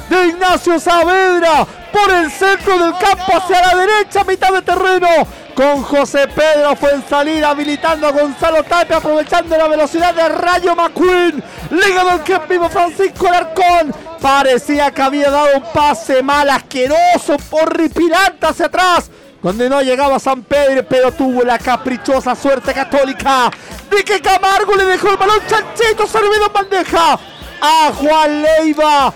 de 0.09 0.27
Ignacio 0.27 0.79
Saavedra 0.79 1.65
por 1.91 2.11
el 2.11 2.31
centro 2.31 2.77
del 2.77 2.93
campo 2.97 3.33
hacia 3.35 3.61
la 3.61 3.75
derecha, 3.75 4.23
mitad 4.23 4.53
de 4.53 4.61
terreno. 4.61 5.07
Con 5.55 5.83
José 5.83 6.27
Pedro 6.27 6.75
fue 6.75 6.93
en 6.93 7.07
salida, 7.07 7.49
habilitando 7.49 8.07
a 8.07 8.11
Gonzalo 8.11 8.63
Tapia, 8.63 8.97
aprovechando 8.97 9.57
la 9.57 9.67
velocidad 9.67 10.13
de 10.13 10.27
Rayo 10.27 10.75
McQueen. 10.75 11.43
Liga 11.71 12.03
del 12.03 12.21
que 12.23 12.37
vivo 12.49 12.69
Francisco 12.69 13.25
Larcón. 13.25 13.93
Parecía 14.21 14.91
que 14.91 15.01
había 15.01 15.29
dado 15.29 15.57
un 15.57 15.63
pase 15.73 16.21
mal, 16.21 16.49
asqueroso, 16.49 17.37
horripilante 17.51 18.45
hacia 18.45 18.65
atrás 18.65 19.09
donde 19.45 19.69
no 19.69 19.79
llegaba 19.79 20.17
San 20.17 20.41
Pedro, 20.41 20.83
pero 20.89 21.11
tuvo 21.11 21.43
la 21.43 21.59
caprichosa 21.59 22.33
suerte 22.33 22.73
católica 22.73 23.51
de 23.91 24.03
que 24.03 24.19
Camargo 24.19 24.73
le 24.75 24.85
dejó 24.85 25.11
el 25.11 25.17
balón 25.17 25.37
chanchito 25.47 26.07
servido 26.07 26.47
en 26.47 26.53
bandeja 26.53 27.19
a 27.61 27.91
Juan 27.93 28.41
Leiva 28.41 29.13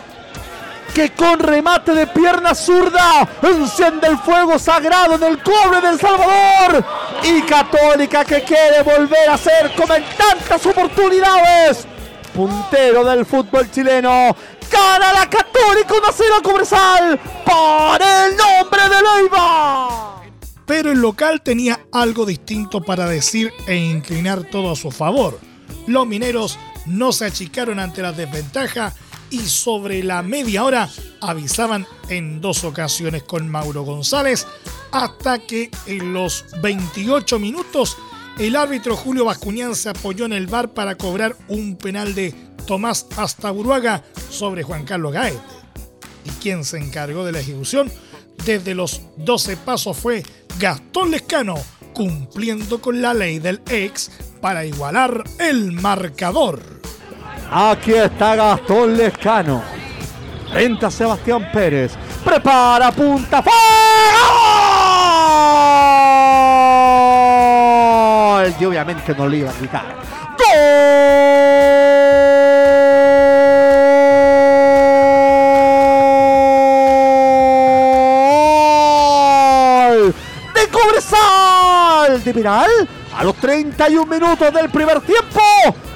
que 0.94 1.10
con 1.14 1.40
remate 1.40 1.96
de 1.96 2.06
pierna 2.06 2.54
zurda 2.54 3.28
enciende 3.42 4.08
el 4.08 4.20
fuego 4.20 4.60
sagrado 4.60 5.16
en 5.16 5.24
el 5.24 5.42
cobre 5.42 5.82
del 5.82 6.00
Salvador. 6.00 6.86
Y 7.24 7.42
Católica 7.42 8.24
que 8.24 8.44
quiere 8.44 8.84
volver 8.84 9.30
a 9.32 9.38
ser 9.38 9.74
como 9.76 9.96
en 9.96 10.04
tantas 10.16 10.64
oportunidades. 10.64 11.88
Puntero 12.36 13.04
del 13.04 13.26
fútbol 13.26 13.70
chileno. 13.72 14.36
Gana 14.72 15.14
la 15.14 15.30
Católica 15.30 15.94
1 15.94 16.08
0 16.14 16.36
Cobresal 16.44 17.20
por 17.46 18.02
el 18.02 18.38
nombre 18.38 18.82
de 18.90 19.02
Leiva. 19.02 20.19
Pero 20.70 20.92
el 20.92 21.00
local 21.02 21.42
tenía 21.42 21.80
algo 21.92 22.28
distinto 22.28 22.84
para 22.84 23.10
decir 23.10 23.52
e 23.66 23.76
inclinar 23.76 24.44
todo 24.44 24.72
a 24.72 24.76
su 24.76 24.92
favor. 24.92 25.40
Los 25.88 26.06
mineros 26.06 26.60
no 26.86 27.12
se 27.12 27.26
achicaron 27.26 27.80
ante 27.80 28.04
la 28.04 28.12
desventaja 28.12 28.94
y 29.32 29.40
sobre 29.40 30.04
la 30.04 30.22
media 30.22 30.64
hora 30.64 30.88
avisaban 31.22 31.88
en 32.10 32.40
dos 32.40 32.64
ocasiones 32.64 33.24
con 33.24 33.50
Mauro 33.50 33.82
González 33.82 34.46
hasta 34.92 35.40
que 35.40 35.72
en 35.88 36.14
los 36.14 36.46
28 36.62 37.40
minutos 37.40 37.98
el 38.38 38.56
árbitro 38.56 38.96
Julio 38.96 39.26
Bascuñán 39.26 39.74
se 39.74 39.90
apoyó 39.90 40.26
en 40.26 40.34
el 40.34 40.46
bar 40.46 40.76
para 40.76 41.00
cobrar 41.00 41.36
un 41.48 41.78
penal 41.78 42.14
de 42.14 42.32
Tomás 42.68 43.08
Astaburuaga 43.18 44.04
sobre 44.30 44.62
Juan 44.62 44.86
Carlos 44.86 45.14
Gaete. 45.14 45.40
Y 46.26 46.30
quien 46.40 46.64
se 46.64 46.78
encargó 46.78 47.26
de 47.26 47.32
la 47.32 47.40
ejecución 47.40 47.92
desde 48.46 48.76
los 48.76 49.02
12 49.18 49.58
pasos 49.58 49.98
fue 49.98 50.24
Gastón 50.60 51.12
Lescano, 51.12 51.56
cumpliendo 51.94 52.82
con 52.82 53.02
la 53.02 53.14
ley 53.14 53.40
del 53.40 53.62
ex 53.70 54.12
para 54.42 54.66
igualar 54.66 55.24
el 55.40 55.72
marcador. 55.72 56.62
Aquí 57.52 57.94
está 57.94 58.36
Gastón 58.36 58.98
Lescano. 58.98 59.64
Entra 60.54 60.90
Sebastián 60.90 61.50
Pérez. 61.52 61.94
Prepara 62.24 62.92
punta. 62.92 63.42
¡Gol! 63.42 63.52
Y 68.60 68.66
obviamente 68.66 69.16
no 69.16 69.28
le 69.28 69.38
iba 69.38 69.50
a 69.52 69.54
gritar. 69.54 69.96
¡Gol! 70.38 71.09
De 82.34 82.48
a 82.48 83.24
los 83.24 83.36
31 83.38 84.06
minutos 84.06 84.54
del 84.54 84.70
primer 84.70 85.02
tiempo, 85.02 85.42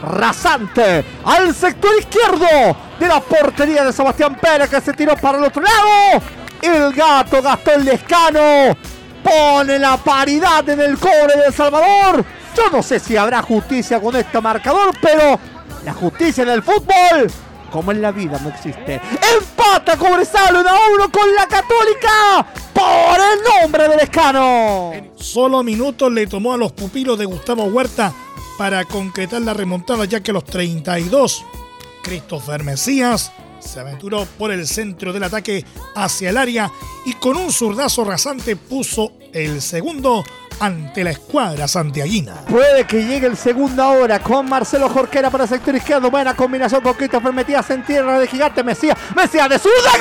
rasante 0.02 1.06
al 1.24 1.54
sector 1.54 1.92
izquierdo 2.00 2.76
de 3.00 3.08
la 3.08 3.20
portería 3.20 3.84
de 3.84 3.94
Sebastián 3.94 4.36
Pérez 4.42 4.68
que 4.68 4.82
se 4.82 4.94
tiró 4.94 5.16
para 5.16 5.38
el 5.38 5.44
otro 5.44 5.62
lado. 5.62 6.24
El 6.60 6.92
gato 6.92 7.40
Gastón 7.40 7.86
Lescano 7.86 8.76
pone 9.24 9.78
la 9.78 9.96
paridad 9.98 10.68
en 10.68 10.82
el 10.82 10.98
cobre 10.98 11.38
de 11.38 11.46
El 11.48 11.54
Salvador. 11.54 12.26
Yo 12.58 12.70
no 12.72 12.82
sé 12.82 13.00
si 13.00 13.16
habrá 13.16 13.44
justicia 13.44 14.02
con 14.02 14.16
este 14.16 14.42
marcador, 14.42 14.96
pero 15.00 15.40
la 15.86 15.94
justicia 15.94 16.42
en 16.42 16.50
el 16.50 16.64
fútbol 16.64 17.32
como 17.74 17.92
en 17.92 18.04
la 18.04 18.12
vida 18.12 18.40
no 18.40 18.50
existe. 18.50 19.02
Empata 19.36 19.98
Cobresal 19.98 20.56
1 20.56 20.70
a 20.70 20.90
1 20.96 21.12
con 21.12 21.34
la 21.34 21.48
Católica 21.48 22.46
por 22.72 23.20
el 23.20 23.62
nombre 23.62 23.90
del 23.90 24.00
escano. 24.00 24.92
solo 25.16 25.64
minutos 25.64 26.12
le 26.12 26.28
tomó 26.28 26.54
a 26.54 26.58
los 26.58 26.72
pupilos 26.72 27.18
de 27.18 27.26
Gustavo 27.26 27.64
Huerta 27.64 28.14
para 28.60 28.86
concretar 28.86 29.42
la 29.42 29.56
remontada 29.56 30.06
ya 30.06 30.22
que 30.22 30.32
los 30.32 30.46
32 30.46 31.44
Christopher 32.04 32.64
Mesías 32.64 33.32
se 33.60 33.80
aventuró 33.80 34.28
por 34.38 34.52
el 34.52 34.68
centro 34.68 35.12
del 35.12 35.24
ataque 35.24 35.66
hacia 35.96 36.30
el 36.30 36.38
área 36.38 36.72
y 37.08 37.14
con 37.14 37.38
un 37.38 37.52
zurdazo 37.52 38.04
rasante 38.04 38.56
puso 38.56 39.14
el 39.34 39.64
segundo 39.64 40.24
ante 40.64 41.04
la 41.04 41.12
escuadra 41.12 41.68
santiaguina. 41.68 42.36
Puede 42.48 42.86
que 42.86 43.04
llegue 43.04 43.28
el 43.28 43.36
segunda 43.36 43.90
hora 43.90 44.20
con 44.20 44.48
Marcelo 44.48 44.88
Jorquera 44.88 45.30
para 45.30 45.44
el 45.44 45.50
sector 45.50 45.76
izquierdo. 45.76 46.10
Buena 46.10 46.34
combinación 46.36 46.80
con 46.80 46.94
Christopher 46.94 47.34
Metías 47.34 47.70
en 47.70 47.84
tierra 47.84 48.18
de 48.18 48.28
gigante 48.28 48.64
Mesías. 48.64 48.98
Mesías 49.14 49.50
de 49.50 49.60
zurda. 49.60 49.92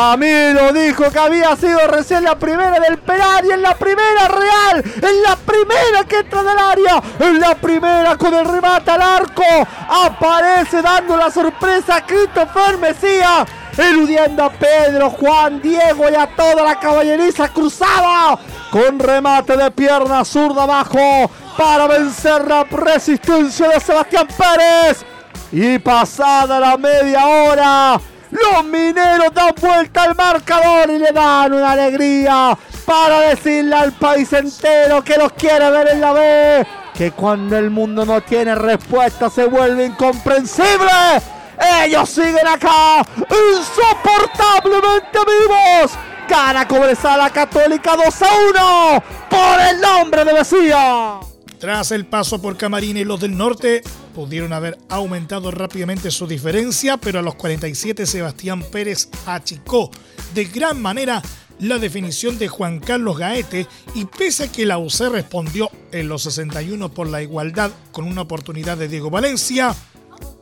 Camilo 0.00 0.72
dijo 0.72 1.10
que 1.10 1.18
había 1.18 1.54
sido 1.56 1.86
recién 1.86 2.24
la 2.24 2.34
primera 2.34 2.80
del 2.80 2.96
penal 3.00 3.44
y 3.44 3.50
en 3.50 3.60
la 3.60 3.74
primera 3.74 4.28
real, 4.28 4.82
en 4.82 5.22
la 5.22 5.36
primera 5.36 6.04
que 6.08 6.20
entra 6.20 6.42
del 6.42 6.58
área, 6.58 7.02
en 7.18 7.38
la 7.38 7.54
primera 7.54 8.16
con 8.16 8.32
el 8.32 8.46
remate 8.46 8.90
al 8.92 9.02
arco, 9.02 9.44
aparece 9.90 10.80
dando 10.80 11.18
la 11.18 11.30
sorpresa 11.30 11.96
a 11.96 12.06
Christopher 12.06 12.78
Mesías, 12.78 13.46
eludiendo 13.76 14.44
a 14.44 14.50
Pedro, 14.50 15.10
Juan, 15.10 15.60
Diego 15.60 16.08
y 16.10 16.14
a 16.14 16.34
toda 16.34 16.64
la 16.64 16.80
caballeriza 16.80 17.48
cruzada, 17.48 18.38
con 18.70 18.98
remate 18.98 19.54
de 19.54 19.70
pierna 19.70 20.24
zurda 20.24 20.62
abajo 20.62 21.30
para 21.58 21.86
vencer 21.86 22.48
la 22.48 22.64
resistencia 22.64 23.68
de 23.68 23.78
Sebastián 23.80 24.28
Pérez. 24.28 25.04
Y 25.52 25.78
pasada 25.78 26.58
la 26.58 26.78
media 26.78 27.26
hora, 27.26 28.00
los 28.30 28.64
mineros 28.64 29.32
dan 29.34 29.54
vuelta 29.60 30.04
al 30.04 30.14
marcador 30.14 30.90
y 30.90 30.98
le 30.98 31.12
dan 31.12 31.52
una 31.52 31.72
alegría 31.72 32.56
para 32.84 33.20
decirle 33.20 33.74
al 33.74 33.92
país 33.92 34.32
entero 34.32 35.02
que 35.02 35.16
los 35.16 35.32
quiere 35.32 35.70
ver 35.70 35.88
en 35.88 36.00
la 36.00 36.12
B. 36.12 36.66
Que 36.94 37.12
cuando 37.12 37.56
el 37.56 37.70
mundo 37.70 38.04
no 38.04 38.20
tiene 38.20 38.54
respuesta 38.54 39.30
se 39.30 39.46
vuelve 39.46 39.86
incomprensible. 39.86 40.90
Ellos 41.82 42.08
siguen 42.08 42.46
acá, 42.46 43.04
insoportablemente 43.16 45.18
vivos. 45.18 45.92
Gana 46.28 46.66
Cobresala 46.66 47.30
Católica 47.30 47.96
2 47.96 48.22
a 48.22 48.28
1 48.50 49.04
por 49.28 49.60
el 49.68 49.80
nombre 49.80 50.24
de 50.24 50.32
Mesías. 50.32 51.26
Tras 51.58 51.90
el 51.90 52.06
paso 52.06 52.40
por 52.40 52.56
Camarines, 52.56 53.06
los 53.06 53.20
del 53.20 53.36
norte 53.36 53.82
pudieron 54.20 54.52
haber 54.52 54.76
aumentado 54.90 55.50
rápidamente 55.50 56.10
su 56.10 56.26
diferencia, 56.26 56.98
pero 56.98 57.20
a 57.20 57.22
los 57.22 57.36
47 57.36 58.04
Sebastián 58.04 58.62
Pérez 58.62 59.08
achicó 59.24 59.90
de 60.34 60.44
gran 60.44 60.82
manera 60.82 61.22
la 61.58 61.78
definición 61.78 62.36
de 62.36 62.46
Juan 62.46 62.80
Carlos 62.80 63.16
Gaete 63.16 63.66
y 63.94 64.04
pese 64.04 64.44
a 64.44 64.52
que 64.52 64.66
la 64.66 64.76
UC 64.76 65.08
respondió 65.10 65.70
en 65.90 66.08
los 66.08 66.24
61 66.24 66.90
por 66.90 67.08
la 67.08 67.22
igualdad 67.22 67.70
con 67.92 68.06
una 68.06 68.20
oportunidad 68.20 68.76
de 68.76 68.88
Diego 68.88 69.08
Valencia, 69.08 69.74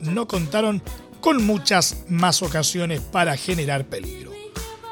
no 0.01 0.27
contaron 0.27 0.83
con 1.21 1.45
muchas 1.45 2.03
más 2.09 2.41
ocasiones 2.41 2.99
para 2.99 3.37
generar 3.37 3.85
peligro. 3.85 4.33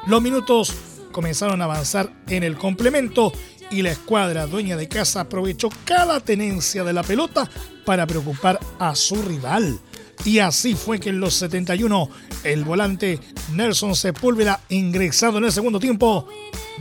Los 0.06 0.22
minutos 0.22 0.74
comenzaron 1.12 1.62
a 1.62 1.66
avanzar 1.66 2.10
en 2.30 2.44
el 2.44 2.58
complemento 2.58 3.34
y 3.72 3.82
la 3.82 3.92
escuadra 3.92 4.48
dueña 4.48 4.78
de 4.78 4.88
casa 4.88 5.22
aprovechó 5.22 5.70
cada 5.86 6.20
tenencia 6.20 6.84
de 6.84 6.94
la 6.94 7.04
pelota 7.04 7.50
para 7.86 8.06
preocupar 8.06 8.60
a 8.80 8.96
su 8.96 9.22
rival. 9.22 9.80
Y 10.26 10.40
así 10.40 10.76
fue 10.76 11.00
que 11.00 11.10
en 11.10 11.20
los 11.20 11.36
71 11.36 12.10
el 12.44 12.64
volante 12.64 13.20
Nelson 13.54 13.96
Sepúlveda, 13.96 14.62
ingresado 14.70 15.38
en 15.38 15.46
el 15.46 15.52
segundo 15.52 15.80
tiempo, 15.80 16.28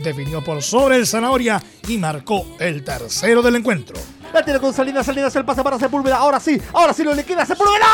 definió 0.03 0.43
por 0.43 0.61
sobre 0.61 0.97
el 0.97 1.07
zanahoria 1.07 1.61
y 1.87 1.97
marcó 1.97 2.45
el 2.59 2.83
tercero 2.83 3.41
del 3.41 3.55
encuentro. 3.55 3.95
La 4.33 4.43
tiene 4.43 4.59
con 4.59 4.73
Salinas. 4.73 5.05
Salinas 5.05 5.35
el 5.35 5.45
pase 5.45 5.63
para 5.63 5.79
Sepúlveda. 5.79 6.17
Ahora 6.17 6.39
sí. 6.39 6.61
Ahora 6.73 6.93
sí 6.93 7.03
lo 7.03 7.13
le 7.13 7.23
queda 7.23 7.45
Sepúlveda. 7.45 7.85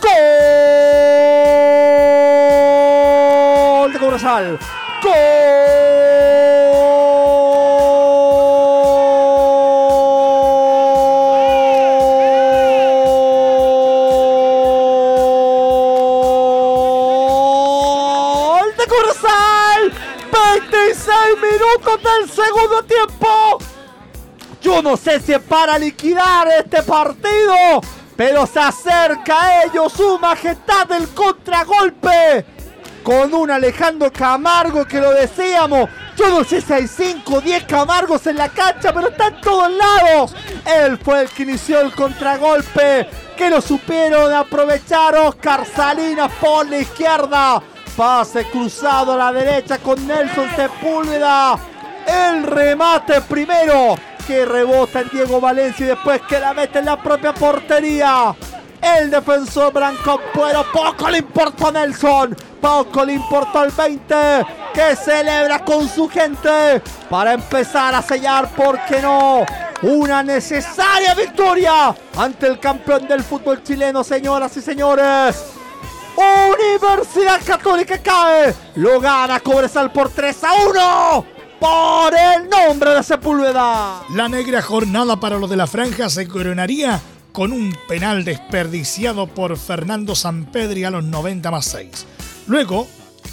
¡Gol 0.00 0.89
de 4.20 4.58
Cobresal! 18.86 19.90
26 20.30 21.16
minutos 21.40 22.02
del 22.02 22.30
segundo 22.30 22.82
tiempo. 22.82 23.58
Yo 24.60 24.82
no 24.82 24.98
sé 24.98 25.20
si 25.20 25.32
es 25.32 25.40
para 25.40 25.78
liquidar 25.78 26.46
este 26.58 26.82
partido, 26.82 27.80
pero 28.16 28.46
se 28.46 28.60
acerca 28.60 29.44
a 29.44 29.64
ellos 29.64 29.94
su 29.94 30.18
majestad 30.18 30.86
del 30.88 31.08
contragolpe. 31.08 32.59
Con 33.02 33.32
un 33.34 33.50
Alejandro 33.50 34.12
Camargo 34.12 34.84
que 34.84 35.00
lo 35.00 35.12
decíamos. 35.12 35.88
Yo 36.16 36.28
no 36.28 36.44
sé 36.44 36.60
si 36.60 36.72
hay 36.72 36.86
5 36.86 37.34
o 37.34 37.40
10 37.40 37.64
Camargos 37.64 38.26
en 38.26 38.36
la 38.36 38.48
cancha, 38.50 38.92
pero 38.92 39.08
está 39.08 39.28
en 39.28 39.40
todos 39.40 39.72
lados. 39.72 40.34
Él 40.66 40.98
fue 40.98 41.22
el 41.22 41.28
que 41.30 41.44
inició 41.44 41.80
el 41.80 41.92
contragolpe. 41.92 43.08
Que 43.36 43.48
lo 43.48 43.60
supieron 43.62 44.32
aprovechar 44.32 45.14
Oscar 45.16 45.64
Salinas 45.64 46.30
por 46.40 46.68
la 46.68 46.78
izquierda. 46.78 47.62
Pase 47.96 48.44
cruzado 48.50 49.12
a 49.12 49.16
la 49.16 49.32
derecha 49.32 49.78
con 49.78 50.06
Nelson 50.06 50.48
Sepúlveda. 50.54 51.58
El 52.06 52.42
remate 52.42 53.20
primero 53.22 53.96
que 54.26 54.44
rebota 54.44 55.00
en 55.00 55.08
Diego 55.08 55.40
Valencia 55.40 55.86
y 55.86 55.88
después 55.88 56.20
que 56.28 56.38
la 56.38 56.52
mete 56.52 56.80
en 56.80 56.84
la 56.84 57.02
propia 57.02 57.32
portería. 57.32 58.34
El 58.82 59.10
defensor 59.10 59.72
Branco 59.72 60.20
pero 60.32 60.64
poco 60.72 61.10
le 61.10 61.18
importó 61.18 61.70
Nelson. 61.70 62.36
Poco 62.60 63.04
le 63.04 63.14
importó 63.14 63.60
al 63.60 63.70
20 63.70 64.14
que 64.74 64.96
celebra 64.96 65.64
con 65.64 65.88
su 65.88 66.08
gente 66.08 66.82
para 67.08 67.32
empezar 67.32 67.94
a 67.94 68.02
sellar, 68.02 68.48
¿por 68.54 68.78
qué 68.86 69.00
no? 69.00 69.44
Una 69.82 70.22
necesaria 70.22 71.14
victoria 71.14 71.94
ante 72.16 72.46
el 72.46 72.60
campeón 72.60 73.08
del 73.08 73.22
fútbol 73.22 73.62
chileno, 73.62 74.04
señoras 74.04 74.56
y 74.56 74.60
señores. 74.60 75.44
Universidad 76.16 77.40
Católica 77.44 77.98
cae. 77.98 78.54
Lo 78.76 79.00
gana 79.00 79.40
Cobresal 79.40 79.90
por 79.90 80.10
3 80.10 80.44
a 80.44 80.52
1 80.68 81.26
por 81.58 82.14
el 82.14 82.48
nombre 82.48 82.90
de 82.90 83.02
Sepúlveda. 83.02 84.02
La 84.10 84.28
negra 84.28 84.62
jornada 84.62 85.16
para 85.16 85.38
los 85.38 85.48
de 85.48 85.56
la 85.56 85.66
franja 85.66 86.08
se 86.08 86.26
coronaría 86.28 87.00
con 87.32 87.52
un 87.52 87.74
penal 87.88 88.24
desperdiciado 88.24 89.26
por 89.26 89.56
Fernando 89.56 90.14
Sampedri 90.14 90.84
a 90.84 90.90
los 90.90 91.04
90 91.04 91.50
más 91.50 91.66
6. 91.66 92.06
Luego 92.46 92.88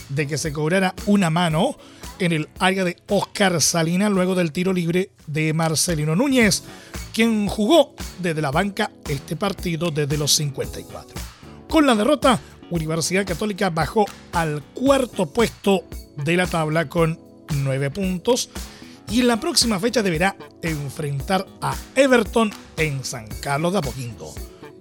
de 0.10 0.28
que 0.28 0.38
se 0.38 0.54
cobrara 0.54 0.94
una 1.06 1.30
mano 1.30 1.78
en 2.20 2.32
el 2.32 2.50
área 2.60 2.84
de 2.84 2.98
Oscar 3.08 3.62
Salina 3.62 4.10
luego 4.10 4.36
del 4.36 4.52
tiro 4.52 4.74
libre 4.74 5.12
de 5.28 5.54
Marcelino 5.54 6.16
Núñez, 6.16 6.64
quien 7.14 7.48
jugó 7.48 7.96
desde 8.20 8.42
la 8.42 8.52
banca 8.52 8.92
este 9.08 9.36
partido 9.36 9.92
desde 9.92 10.18
los 10.18 10.34
54. 10.34 11.20
Con 11.68 11.86
la 11.86 11.96
derrota, 11.96 12.40
Universidad 12.70 13.26
Católica 13.26 13.70
bajó 13.70 14.06
al 14.34 14.62
cuarto 14.74 15.28
puesto 15.28 15.84
de 16.18 16.38
la 16.38 16.48
tabla 16.48 16.90
con 16.90 17.20
9 17.54 17.92
puntos 17.92 18.50
y 19.10 19.22
en 19.22 19.28
la 19.28 19.40
próxima 19.40 19.80
fecha 19.80 20.04
deberá 20.04 20.36
enfrentar 20.62 21.46
a 21.62 21.76
Everton 21.96 22.52
en 22.78 23.04
San 23.04 23.28
Carlos 23.42 23.74
de 23.74 23.80
Apoquindo. 23.80 24.34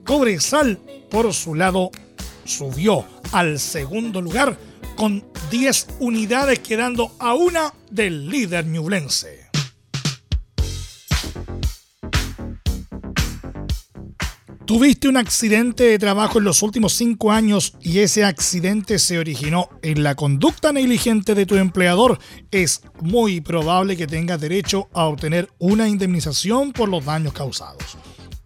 Cobresal, 0.04 0.78
por 1.10 1.32
su 1.32 1.54
lado, 1.54 1.90
subió 2.44 3.04
al 3.32 3.58
segundo 3.58 4.20
lugar 4.20 4.58
con 4.96 5.24
10 5.50 5.88
unidades 6.00 6.58
quedando 6.60 7.12
a 7.18 7.34
una 7.34 7.72
del 7.90 8.28
líder 8.28 8.66
ñublense. 8.66 9.45
Tuviste 14.66 15.08
un 15.08 15.16
accidente 15.16 15.84
de 15.84 15.96
trabajo 15.96 16.38
en 16.38 16.44
los 16.44 16.60
últimos 16.60 16.92
5 16.94 17.30
años 17.30 17.74
y 17.80 18.00
ese 18.00 18.24
accidente 18.24 18.98
se 18.98 19.16
originó 19.16 19.68
en 19.80 20.02
la 20.02 20.16
conducta 20.16 20.72
negligente 20.72 21.36
de 21.36 21.46
tu 21.46 21.54
empleador. 21.54 22.18
Es 22.50 22.82
muy 23.00 23.40
probable 23.40 23.96
que 23.96 24.08
tengas 24.08 24.40
derecho 24.40 24.88
a 24.92 25.04
obtener 25.04 25.48
una 25.60 25.86
indemnización 25.86 26.72
por 26.72 26.88
los 26.88 27.04
daños 27.04 27.32
causados. 27.32 27.96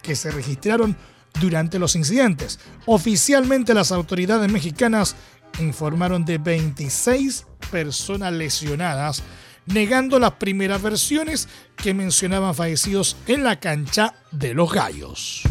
que 0.02 0.16
se 0.16 0.32
registraron 0.32 0.98
durante 1.40 1.78
los 1.78 1.96
incidentes. 1.96 2.60
Oficialmente 2.88 3.76
las 3.76 3.92
autoridades 3.92 4.52
mexicanas 4.52 5.16
informaron 5.60 6.26
de 6.26 6.38
26 6.40 7.46
personas 7.72 8.34
lesionadas 8.34 9.24
negando 9.74 10.20
las 10.20 10.34
primeras 10.34 10.82
versiones 10.82 11.48
que 11.76 11.94
mencionaban 11.94 12.56
fallecidos 12.56 13.16
en 13.28 13.44
la 13.44 13.60
cancha 13.60 14.16
de 14.32 14.54
los 14.54 14.72
gallos. 14.72 15.44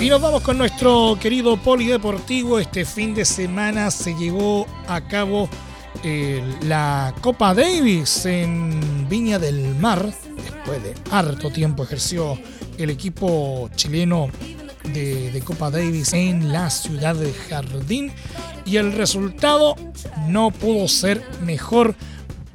Y 0.00 0.10
nos 0.10 0.20
vamos 0.20 0.42
con 0.42 0.58
nuestro 0.58 1.16
querido 1.18 1.56
polideportivo. 1.56 2.58
Este 2.58 2.84
fin 2.84 3.14
de 3.14 3.24
semana 3.24 3.90
se 3.90 4.14
llevó 4.14 4.66
a 4.86 5.00
cabo 5.08 5.48
eh, 6.02 6.42
la 6.64 7.14
Copa 7.22 7.54
Davis 7.54 8.26
en 8.26 9.08
Viña 9.08 9.38
del 9.38 9.74
Mar. 9.76 10.04
Después 10.36 10.82
de 10.82 10.94
harto 11.10 11.50
tiempo 11.50 11.84
ejerció 11.84 12.38
el 12.76 12.90
equipo 12.90 13.70
chileno 13.76 14.28
de, 14.92 15.42
Copa 15.44 15.70
Davis 15.70 16.12
en 16.12 16.52
la 16.52 16.70
ciudad 16.70 17.14
de 17.14 17.32
Jardín 17.32 18.12
y 18.64 18.76
el 18.76 18.92
resultado 18.92 19.76
no 20.28 20.50
pudo 20.50 20.88
ser 20.88 21.22
mejor 21.42 21.94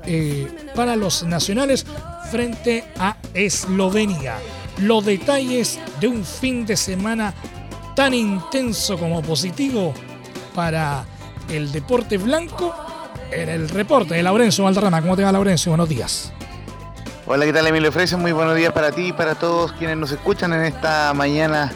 eh, 0.05 0.47
para 0.75 0.95
los 0.95 1.23
nacionales 1.23 1.85
frente 2.31 2.85
a 2.97 3.17
Eslovenia. 3.33 4.37
Los 4.77 5.05
detalles 5.05 5.79
de 5.99 6.07
un 6.07 6.23
fin 6.23 6.65
de 6.65 6.77
semana 6.77 7.33
tan 7.95 8.13
intenso 8.13 8.97
como 8.97 9.21
positivo 9.21 9.93
para 10.55 11.05
el 11.49 11.71
deporte 11.71 12.17
blanco 12.17 12.73
en 13.31 13.49
el 13.49 13.69
reporte 13.69 14.15
de 14.15 14.23
Laurencio 14.23 14.63
Valderrama. 14.63 15.01
¿Cómo 15.01 15.17
te 15.17 15.23
va, 15.23 15.31
Laurencio? 15.31 15.71
Buenos 15.71 15.89
días. 15.89 16.31
Hola, 17.25 17.45
¿qué 17.45 17.53
tal, 17.53 17.67
Emilio 17.67 17.91
Freisa? 17.91 18.17
Muy 18.17 18.31
buenos 18.31 18.55
días 18.55 18.73
para 18.73 18.91
ti 18.91 19.07
y 19.07 19.13
para 19.13 19.35
todos 19.35 19.71
quienes 19.73 19.97
nos 19.97 20.11
escuchan 20.11 20.53
en 20.53 20.63
esta 20.63 21.13
mañana 21.13 21.71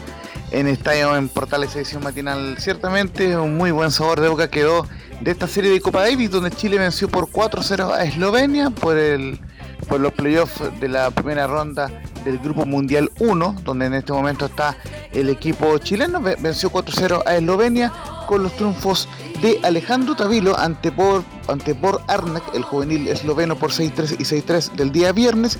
en 0.54 0.68
Estadio 0.68 1.16
en 1.16 1.28
Portales 1.28 1.74
Edición 1.74 2.04
Matinal. 2.04 2.56
Ciertamente 2.58 3.36
un 3.36 3.56
muy 3.56 3.72
buen 3.72 3.90
sabor 3.90 4.20
de 4.20 4.28
boca 4.28 4.48
quedó 4.48 4.86
de 5.20 5.32
esta 5.32 5.48
serie 5.48 5.72
de 5.72 5.80
Copa 5.80 6.02
Davis, 6.02 6.30
donde 6.30 6.52
Chile 6.52 6.78
venció 6.78 7.08
por 7.08 7.28
4-0 7.28 7.92
a 7.92 8.04
Eslovenia 8.04 8.70
por, 8.70 8.96
el, 8.96 9.40
por 9.88 9.98
los 9.98 10.12
playoffs 10.12 10.60
de 10.78 10.88
la 10.88 11.10
primera 11.10 11.48
ronda 11.48 11.90
del 12.24 12.38
Grupo 12.38 12.64
Mundial 12.66 13.10
1, 13.18 13.56
donde 13.64 13.86
en 13.86 13.94
este 13.94 14.12
momento 14.12 14.46
está 14.46 14.76
el 15.12 15.28
equipo 15.28 15.76
chileno. 15.78 16.20
Venció 16.20 16.70
4-0 16.70 17.22
a 17.26 17.34
Eslovenia 17.34 17.92
con 18.28 18.44
los 18.44 18.52
triunfos 18.54 19.08
de 19.42 19.58
Alejandro 19.64 20.14
Tavilo 20.14 20.56
ante 20.56 20.92
por, 20.92 21.24
ante 21.48 21.76
Arnak, 22.06 22.54
el 22.54 22.62
juvenil 22.62 23.08
esloveno 23.08 23.56
por 23.56 23.72
6-3 23.72 24.20
y 24.20 24.22
6-3 24.22 24.72
del 24.76 24.92
día 24.92 25.10
viernes. 25.10 25.58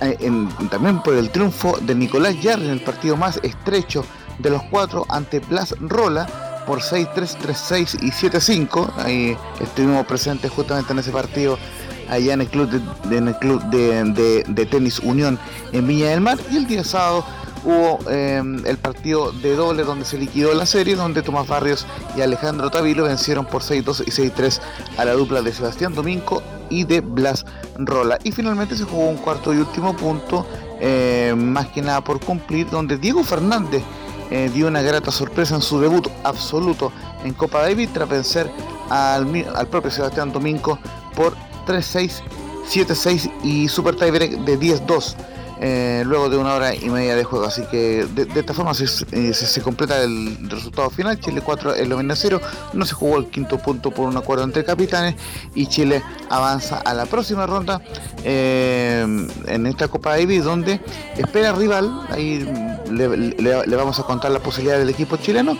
Eh, 0.00 0.16
también 0.70 1.02
por 1.02 1.14
el 1.14 1.28
triunfo 1.30 1.76
de 1.80 1.92
Nicolás 1.92 2.40
Yarri 2.40 2.66
en 2.66 2.70
el 2.70 2.80
partido 2.80 3.16
más 3.16 3.40
estrecho 3.42 4.04
de 4.38 4.50
los 4.50 4.62
cuatro 4.64 5.04
ante 5.08 5.40
Blas 5.40 5.74
Rola 5.80 6.26
por 6.66 6.80
6-3, 6.80 7.38
3-6 7.38 8.02
y 8.02 8.10
7-5. 8.10 8.92
Ahí 8.98 9.36
estuvimos 9.60 10.06
presentes 10.06 10.50
justamente 10.50 10.92
en 10.92 10.98
ese 10.98 11.10
partido 11.10 11.58
allá 12.10 12.34
en 12.34 12.42
el 12.42 12.48
club 12.48 12.68
de, 12.70 13.16
en 13.16 13.28
el 13.28 13.36
club 13.38 13.62
de, 13.64 14.66
tenis 14.70 14.98
Unión 15.00 15.38
en 15.72 15.86
Viña 15.86 16.08
del 16.08 16.20
Mar. 16.20 16.38
Y 16.50 16.58
el 16.58 16.66
día 16.66 16.84
sábado 16.84 17.24
hubo 17.64 17.98
em, 18.10 18.64
el 18.66 18.76
partido 18.76 19.32
de 19.32 19.56
doble 19.56 19.82
donde 19.82 20.04
se 20.04 20.18
liquidó 20.18 20.52
la 20.54 20.66
serie, 20.66 20.94
donde 20.94 21.22
Tomás 21.22 21.46
Barrios 21.48 21.86
y 22.16 22.20
Alejandro 22.20 22.70
Tavilo 22.70 23.04
vencieron 23.04 23.46
por 23.46 23.62
6-2 23.62 24.04
y 24.06 24.10
6-3 24.10 24.60
a 24.98 25.04
la 25.04 25.12
dupla 25.12 25.40
de 25.40 25.52
Sebastián 25.52 25.94
Domingo 25.94 26.42
y 26.70 26.84
de 26.84 27.00
Blas 27.00 27.46
Rola. 27.78 28.18
Y 28.24 28.32
finalmente 28.32 28.76
se 28.76 28.84
jugó 28.84 29.08
un 29.08 29.16
cuarto 29.16 29.54
y 29.54 29.56
último 29.56 29.96
punto, 29.96 30.46
eh, 30.80 31.34
más 31.36 31.68
que 31.68 31.82
nada 31.82 32.02
por 32.02 32.20
cumplir, 32.20 32.68
donde 32.70 32.98
Diego 32.98 33.24
Fernández 33.24 33.82
eh, 34.30 34.50
dio 34.52 34.66
una 34.66 34.82
grata 34.82 35.10
sorpresa 35.10 35.54
en 35.54 35.62
su 35.62 35.80
debut 35.80 36.08
absoluto 36.24 36.92
en 37.24 37.32
Copa 37.34 37.62
David 37.62 37.90
tras 37.92 38.08
vencer 38.08 38.50
al, 38.90 39.46
al 39.54 39.66
propio 39.68 39.90
Sebastián 39.90 40.32
Domingo 40.32 40.78
por 41.14 41.34
3-6, 41.66 42.22
7-6 42.68 43.30
y 43.42 43.68
super 43.68 43.96
tiebreak 43.96 44.32
de 44.32 44.58
10-2. 44.58 45.14
Eh, 45.60 46.02
luego 46.06 46.28
de 46.28 46.36
una 46.36 46.54
hora 46.54 46.74
y 46.74 46.88
media 46.88 47.16
de 47.16 47.24
juego. 47.24 47.44
Así 47.46 47.62
que 47.70 48.06
de, 48.14 48.28
esta 48.38 48.54
forma 48.54 48.74
se, 48.74 48.84
eh, 49.12 49.34
se, 49.34 49.60
completa 49.60 50.02
el 50.02 50.48
resultado 50.48 50.90
final. 50.90 51.18
Chile 51.18 51.40
4, 51.44 51.74
Eslovenia 51.74 52.14
0. 52.14 52.40
No 52.74 52.86
se 52.86 52.94
jugó 52.94 53.18
el 53.18 53.26
quinto 53.26 53.58
punto 53.58 53.90
por 53.90 54.08
un 54.08 54.16
acuerdo 54.16 54.44
entre 54.44 54.64
capitanes 54.64 55.16
y 55.54 55.66
Chile 55.66 56.02
avanza 56.30 56.78
a 56.78 56.94
la 56.94 57.06
próxima 57.06 57.46
ronda 57.46 57.80
eh, 58.24 59.04
en 59.46 59.66
esta 59.66 59.88
Copa 59.88 60.10
Davis 60.10 60.44
donde 60.44 60.80
espera 61.16 61.52
rival. 61.52 62.06
Ahí 62.10 62.48
le, 62.90 63.76
vamos 63.76 63.98
a 63.98 64.04
contar 64.04 64.30
la 64.30 64.40
posibilidad 64.40 64.78
del 64.78 64.90
equipo 64.90 65.16
chileno. 65.16 65.56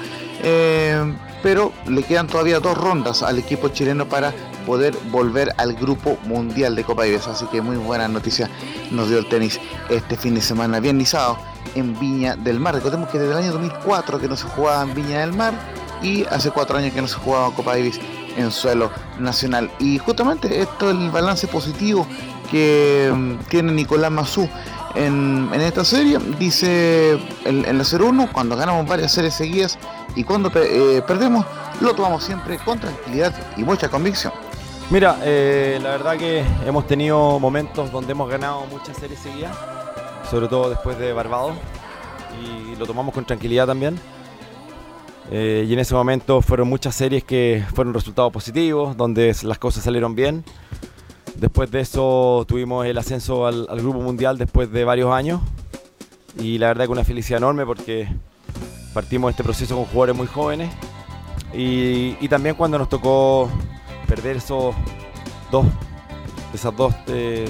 Pero 1.43 1.73
le 1.87 2.03
quedan 2.03 2.27
todavía 2.27 2.61
dos 2.61 2.77
rondas 2.77 3.23
al 3.23 3.39
equipo 3.39 3.69
chileno 3.69 4.09
para 4.09 4.33
poder 4.67 4.95
volver 5.11 5.55
al 5.57 5.75
grupo 5.75 6.19
mundial 6.25 6.77
de 6.77 6.85
Copa 6.85 7.03
Davis. 7.03 7.27
Así 7.27 7.47
que 7.47 7.63
muy 7.63 7.77
buena 7.77 8.09
noticia 8.09 8.51
nos 8.91 9.09
dio 9.09 9.19
el 9.19 9.29
tenis 9.29 9.61
este 9.89 10.17
fin 10.17 10.35
de 10.35 10.41
semana, 10.41 10.81
bien 10.81 11.03
en 11.75 11.99
Viña 11.99 12.37
del 12.37 12.61
Mar. 12.61 12.75
Recordemos 12.75 13.09
que 13.09 13.19
desde 13.19 13.33
el 13.33 13.39
año 13.39 13.53
2004 13.53 14.21
que 14.21 14.29
no 14.29 14.37
se 14.37 14.45
jugaba 14.45 14.83
en 14.83 14.95
Viña 14.95 15.21
del 15.21 15.33
Mar 15.33 15.55
y 16.03 16.25
hace 16.27 16.51
cuatro 16.51 16.79
años 16.79 16.93
que 16.93 17.01
no 17.01 17.09
se 17.09 17.17
jugaba 17.17 17.55
Copa 17.55 17.73
Davis 17.73 18.01
en 18.37 18.51
suelo 18.51 18.91
nacional. 19.19 19.71
Y 19.79 19.99
justamente 19.99 20.61
esto 20.61 20.91
es 20.91 20.97
el 20.97 21.11
balance 21.11 21.47
positivo 21.47 22.07
que 22.51 23.13
mm, 23.15 23.49
tiene 23.49 23.73
Nicolás 23.73 24.11
Mazú 24.11 24.49
en, 24.99 25.61
esta 25.61 25.85
serie. 25.85 26.19
Dice 26.39 27.13
en, 27.45 27.63
la 27.63 27.85
0-1, 27.85 28.31
cuando 28.33 28.57
ganamos 28.57 28.87
varias 28.87 29.13
series 29.13 29.35
seguidas 29.35 29.79
y 30.15 30.25
cuando 30.25 30.51
eh, 30.55 31.03
perdemos, 31.07 31.47
lo 31.81 31.95
tomamos 31.95 32.25
siempre 32.25 32.59
con 32.59 32.79
tranquilidad 32.79 33.35
y 33.57 33.65
mucha 33.65 33.89
convicción. 33.89 34.33
Mira, 34.91 35.19
eh, 35.23 35.79
la 35.83 35.91
verdad 35.91 36.17
que 36.17 36.43
hemos 36.67 36.87
tenido 36.87 37.39
momentos 37.39 37.93
donde 37.93 38.13
hemos 38.13 38.31
ganado 38.31 38.65
muchas 38.67 38.97
series 38.97 39.21
seguidas, 39.21 39.57
sobre 40.31 40.49
todo 40.49 40.71
después 40.71 40.99
de 40.99 41.13
Barbados, 41.13 41.55
y 42.43 42.75
lo 42.77 42.87
tomamos 42.87 43.15
con 43.15 43.25
tranquilidad 43.25 43.67
también. 43.67 44.01
Eh, 45.31 45.67
y 45.69 45.73
en 45.75 45.79
ese 45.79 45.95
momento 45.95 46.41
fueron 46.41 46.69
muchas 46.69 46.95
series 46.95 47.23
que 47.23 47.63
fueron 47.75 47.93
resultados 47.93 48.33
positivos, 48.33 48.97
donde 48.97 49.37
las 49.43 49.59
cosas 49.59 49.85
salieron 49.85 50.15
bien. 50.15 50.43
Después 51.39 51.71
de 51.71 51.81
eso 51.81 52.45
tuvimos 52.49 52.85
el 52.85 52.99
ascenso 52.99 53.47
al, 53.47 53.67
Grupo 53.77 54.01
Mundial 54.01 54.39
después 54.39 54.73
de 54.73 54.85
varios 54.85 55.13
años. 55.13 55.41
Y 56.37 56.59
la 56.59 56.69
verdad 56.69 56.87
que 56.87 56.93
una 56.93 57.05
felicidad 57.05 57.39
enorme 57.39 57.65
porque 57.65 58.09
partimos 58.93 59.31
este 59.31 59.45
proceso 59.45 59.77
con 59.77 59.85
jugadores 59.85 60.17
muy 60.17 60.27
jóvenes. 60.27 60.71
Y, 61.55 62.29
también 62.29 62.57
cuando 62.57 62.77
nos 62.77 62.89
tocó 62.89 63.49
perder 64.09 64.37
esos 64.37 64.75
dos, 65.51 65.65
esas 66.53 66.77
dos 66.77 66.93
eh, 67.07 67.49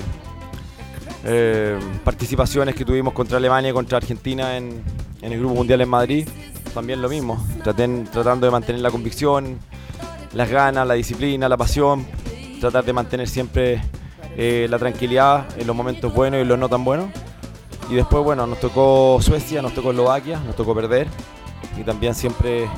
eh, 1.25 1.79
participaciones 2.05 2.75
que 2.75 2.85
tuvimos 2.85 3.15
contra 3.15 3.39
Alemania 3.39 3.71
y 3.71 3.73
contra 3.73 3.97
Argentina 3.97 4.57
en, 4.57 4.83
el 5.23 5.39
Grupo 5.39 5.55
Mundial 5.55 5.81
en 5.81 5.89
Madrid, 5.89 6.29
también 6.75 7.01
lo 7.01 7.09
mismo, 7.09 7.43
tratando 7.65 8.47
de 8.47 8.51
mantener 8.51 8.83
la 8.83 8.91
convicción, 8.91 9.59
las 10.33 10.49
ganas, 10.49 10.87
la 10.87 10.95
disciplina, 10.95 11.49
la 11.49 11.57
pasión, 11.57 12.07
tratar 12.59 12.85
de 12.85 12.93
mantener 12.93 13.29
siempre 13.29 13.83
eh, 14.37 14.67
la 14.71 14.79
tranquilidad 14.79 15.47
en 15.59 15.67
los 15.67 15.75
momentos 15.75 16.13
buenos 16.13 16.41
y 16.41 16.45
los 16.45 16.59
no 16.59 16.69
tan 16.69 16.85
buenos. 16.85 17.09
Y 17.91 17.95
después, 17.95 18.23
bueno, 18.23 18.47
nos 18.47 18.61
tocó 18.61 19.19
Suecia, 19.23 19.63
nos 19.63 19.75
tocó 19.75 19.91
Eslovaquia, 19.91 20.41
nos 20.41 20.57
tocó 20.57 20.75
perder. 20.75 21.09
Y 21.79 21.83
también 21.85 22.15
siempre 22.15 22.69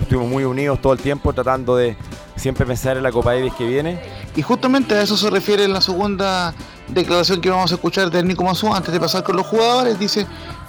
estuvimos 0.00 0.28
muy 0.28 0.44
unidos 0.44 0.80
todo 0.80 0.92
el 0.92 1.00
tiempo 1.00 1.32
tratando 1.32 1.76
de, 1.76 1.96
siempre 2.42 2.66
pensar 2.66 2.96
en 2.96 3.04
la 3.04 3.12
Copa 3.12 3.34
Davis 3.34 3.54
que 3.54 3.66
viene. 3.66 4.00
Y 4.36 4.42
justamente 4.42 4.94
a 4.94 5.02
eso 5.02 5.16
se 5.16 5.30
refiere 5.30 5.68
la 5.68 5.80
segunda 5.80 6.54
declaración 6.88 7.40
que 7.40 7.48
vamos 7.48 7.70
a 7.70 7.76
escuchar 7.76 8.10
de 8.10 8.22
Nico 8.22 8.44
Mazú 8.44 8.72
antes 8.74 8.92
de 8.92 9.00
pasar 9.00 9.22
con 9.22 9.36
los 9.36 9.46
jugadores. 9.46 9.98
Dice 9.98 10.26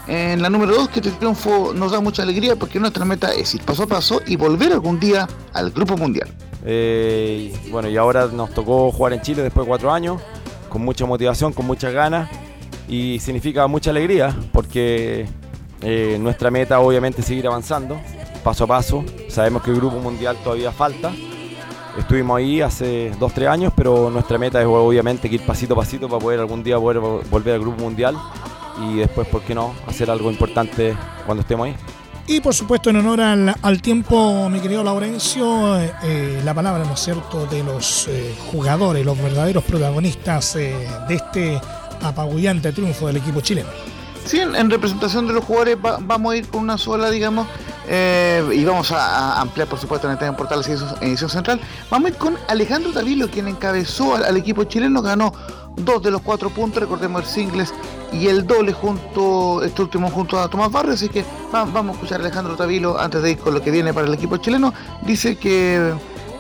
en 0.08 0.42
la 0.42 0.50
número 0.50 0.76
2 0.76 0.90
que 0.90 1.00
este 1.00 1.12
triunfo 1.12 1.74
nos 1.74 1.92
da 1.92 2.00
mucha 2.00 2.24
alegría 2.24 2.56
porque 2.56 2.80
nuestra 2.80 3.06
meta 3.06 3.34
es 3.34 3.56
ir 3.56 3.62
paso 3.64 3.84
a 3.84 3.88
paso 3.88 4.22
y 4.26 4.36
volver 4.36 4.72
algún 4.72 5.00
día 5.00 5.28
al 5.54 5.72
Grupo 5.72 5.98
Mundial. 5.98 6.30
Eh, 6.66 7.54
bueno, 7.72 7.90
y 7.90 7.98
ahora 7.98 8.28
nos 8.28 8.52
tocó 8.52 8.92
jugar 8.92 9.14
en 9.14 9.22
Chile 9.22 9.44
después 9.44 9.66
de 9.66 9.70
cuatro 9.70 9.92
años, 9.92 10.22
con 10.70 10.84
mucha 10.84 11.06
motivación, 11.06 11.54
con 11.54 11.66
muchas 11.66 11.94
ganas 11.94 12.30
y 12.88 13.20
significa 13.20 13.68
mucha 13.68 13.92
alegría 13.92 14.36
porque 14.52 15.28
eh, 15.82 16.18
nuestra 16.20 16.52
meta 16.52 16.80
obviamente 16.80 17.22
es 17.22 17.28
seguir 17.28 17.48
avanzando 17.48 18.00
paso 18.44 18.66
a 18.66 18.68
paso. 18.68 19.04
Sabemos 19.30 19.64
que 19.64 19.72
el 19.72 19.78
Grupo 19.78 19.98
Mundial 20.00 20.38
todavía 20.44 20.72
falta 20.72 21.12
Estuvimos 21.98 22.40
ahí 22.40 22.60
hace 22.60 23.12
2-3 23.20 23.48
años, 23.48 23.74
pero 23.76 24.10
nuestra 24.10 24.40
meta 24.40 24.60
es 24.60 24.66
obviamente 24.66 25.28
ir 25.28 25.46
pasito 25.46 25.76
a 25.76 25.78
pasito 25.78 26.10
para 26.10 26.20
poder 26.20 26.40
algún 26.40 26.64
día 26.64 26.80
poder 26.80 27.00
volver 27.00 27.54
al 27.54 27.60
Grupo 27.60 27.84
Mundial 27.84 28.18
y 28.82 28.98
después, 28.98 29.28
¿por 29.28 29.44
qué 29.44 29.54
no?, 29.54 29.76
hacer 29.86 30.10
algo 30.10 30.32
importante 30.32 30.96
cuando 31.26 31.42
estemos 31.42 31.68
ahí. 31.68 31.76
Y 32.26 32.40
por 32.40 32.54
supuesto, 32.54 32.90
en 32.90 32.96
honor 32.96 33.20
al, 33.20 33.82
tiempo, 33.82 34.50
mi 34.50 34.62
querido 34.62 34.82
Laurencio, 34.82 35.78
eh, 35.78 35.92
eh, 36.04 36.42
la 36.46 36.54
palabra, 36.54 36.86
¿no 36.86 36.94
es 36.94 37.00
cierto?, 37.02 37.46
de 37.48 37.64
los 37.64 38.08
eh, 38.08 38.34
jugadores, 38.50 39.06
los 39.06 39.22
verdaderos 39.22 39.64
protagonistas 39.66 40.54
de 40.54 40.88
este 41.10 41.60
apabullante 42.02 42.72
triunfo 42.72 43.08
del 43.08 43.18
equipo 43.18 43.42
chileno. 43.42 43.70
Sí, 44.26 44.40
en, 44.40 44.70
representación 44.70 45.28
de 45.28 45.34
los 45.34 45.44
jugadores 45.44 45.78
vamos 45.82 46.34
a 46.34 46.38
ir 46.38 46.48
con 46.48 46.62
una 46.62 46.78
sola, 46.78 47.10
digamos, 47.10 47.46
eh, 47.88 48.44
y 48.54 48.64
vamos 48.64 48.92
a, 48.92 49.42
ampliar, 49.42 49.68
por 49.68 49.80
supuesto, 49.80 50.08
en 50.08 50.14
el 50.14 50.20
tema 50.20 50.36
portal 50.36 50.62
edición 51.02 51.30
central. 51.30 51.60
Vamos 51.90 52.08
a 52.08 52.14
ir 52.14 52.18
con 52.18 52.38
Alejandro 52.48 52.92
Tavilo, 52.92 53.30
quien 53.30 53.48
encabezó 53.48 54.16
al, 54.16 54.38
equipo 54.38 54.64
chileno, 54.64 55.02
ganó 55.02 55.34
dos 55.76 56.02
de 56.04 56.12
los 56.12 56.22
cuatro 56.22 56.50
puntos, 56.50 56.82
recordemos 56.82 57.24
el 57.24 57.28
singles 57.28 57.74
y 58.12 58.28
el 58.28 58.46
doble 58.46 58.74
junto, 58.74 59.64
este 59.64 59.82
último 59.82 60.10
junto 60.10 60.40
a 60.40 60.48
Tomás 60.48 60.72
Barrio, 60.72 60.94
así 60.94 61.10
que 61.10 61.26
vamos 61.52 61.76
a 61.76 61.92
escuchar 61.94 62.22
a 62.22 62.24
Alejandro 62.24 62.56
Tavilo 62.56 63.00
antes 63.00 63.22
de 63.22 63.32
ir 63.32 63.40
con 63.40 63.54
lo 63.54 63.62
que 63.62 63.72
viene 63.72 63.94
para 63.94 64.08
el 64.08 64.14
equipo 64.14 64.38
chileno. 64.38 64.74
Dice 65.02 65.36
que 65.38 65.94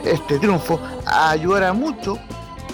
este 0.05 0.39
triunfo 0.39 0.79
ayudará 1.05 1.73
mucho 1.73 2.19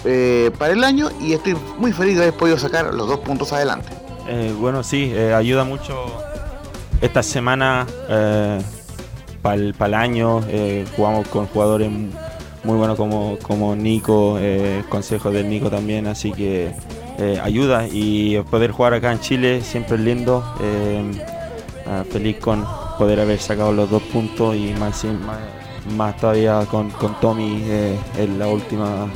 eh, 0.04 0.50
para 0.58 0.74
el 0.74 0.84
año 0.84 1.10
y 1.20 1.32
estoy 1.32 1.56
muy 1.78 1.92
feliz 1.92 2.16
de 2.16 2.22
haber 2.22 2.34
podido 2.34 2.58
sacar 2.58 2.92
los 2.92 3.08
dos 3.08 3.20
puntos 3.20 3.52
adelante. 3.52 3.88
Eh, 4.28 4.54
bueno, 4.58 4.82
sí, 4.82 5.12
ayuda 5.14 5.64
mucho 5.64 6.29
esta 7.00 7.22
semana 7.22 7.86
eh, 8.08 8.60
para 9.42 9.54
el, 9.56 9.94
año. 9.94 10.40
jugamos 10.96 11.28
con 11.28 11.46
jugadores 11.46 11.90
muy 12.62 12.76
buenos 12.76 12.96
como, 12.96 13.38
como 13.42 13.74
Nico, 13.74 14.38
consejos 14.88 15.32
del 15.32 15.48
Nico 15.48 15.70
también, 15.70 16.06
así 16.06 16.32
que 16.32 16.72
ayuda 17.42 17.86
y 17.90 18.38
poder 18.50 18.70
jugar 18.70 18.94
acá 18.94 19.12
en 19.12 19.20
Chile 19.20 19.62
siempre 19.62 19.96
es 19.96 20.02
lindo. 20.02 20.44
Ah, 21.92 22.04
feliz 22.08 22.36
con 22.36 22.64
poder 22.98 23.18
haber 23.18 23.40
sacado 23.40 23.72
los 23.72 23.90
dos 23.90 24.00
puntos 24.04 24.54
y 24.54 24.72
más, 24.78 25.04
más 25.96 26.16
todavía 26.18 26.64
con, 26.70 26.88
con 26.90 27.18
Tommy 27.18 27.64
eh, 27.64 27.98
en 28.16 28.38
la 28.38 28.46
última 28.46 29.08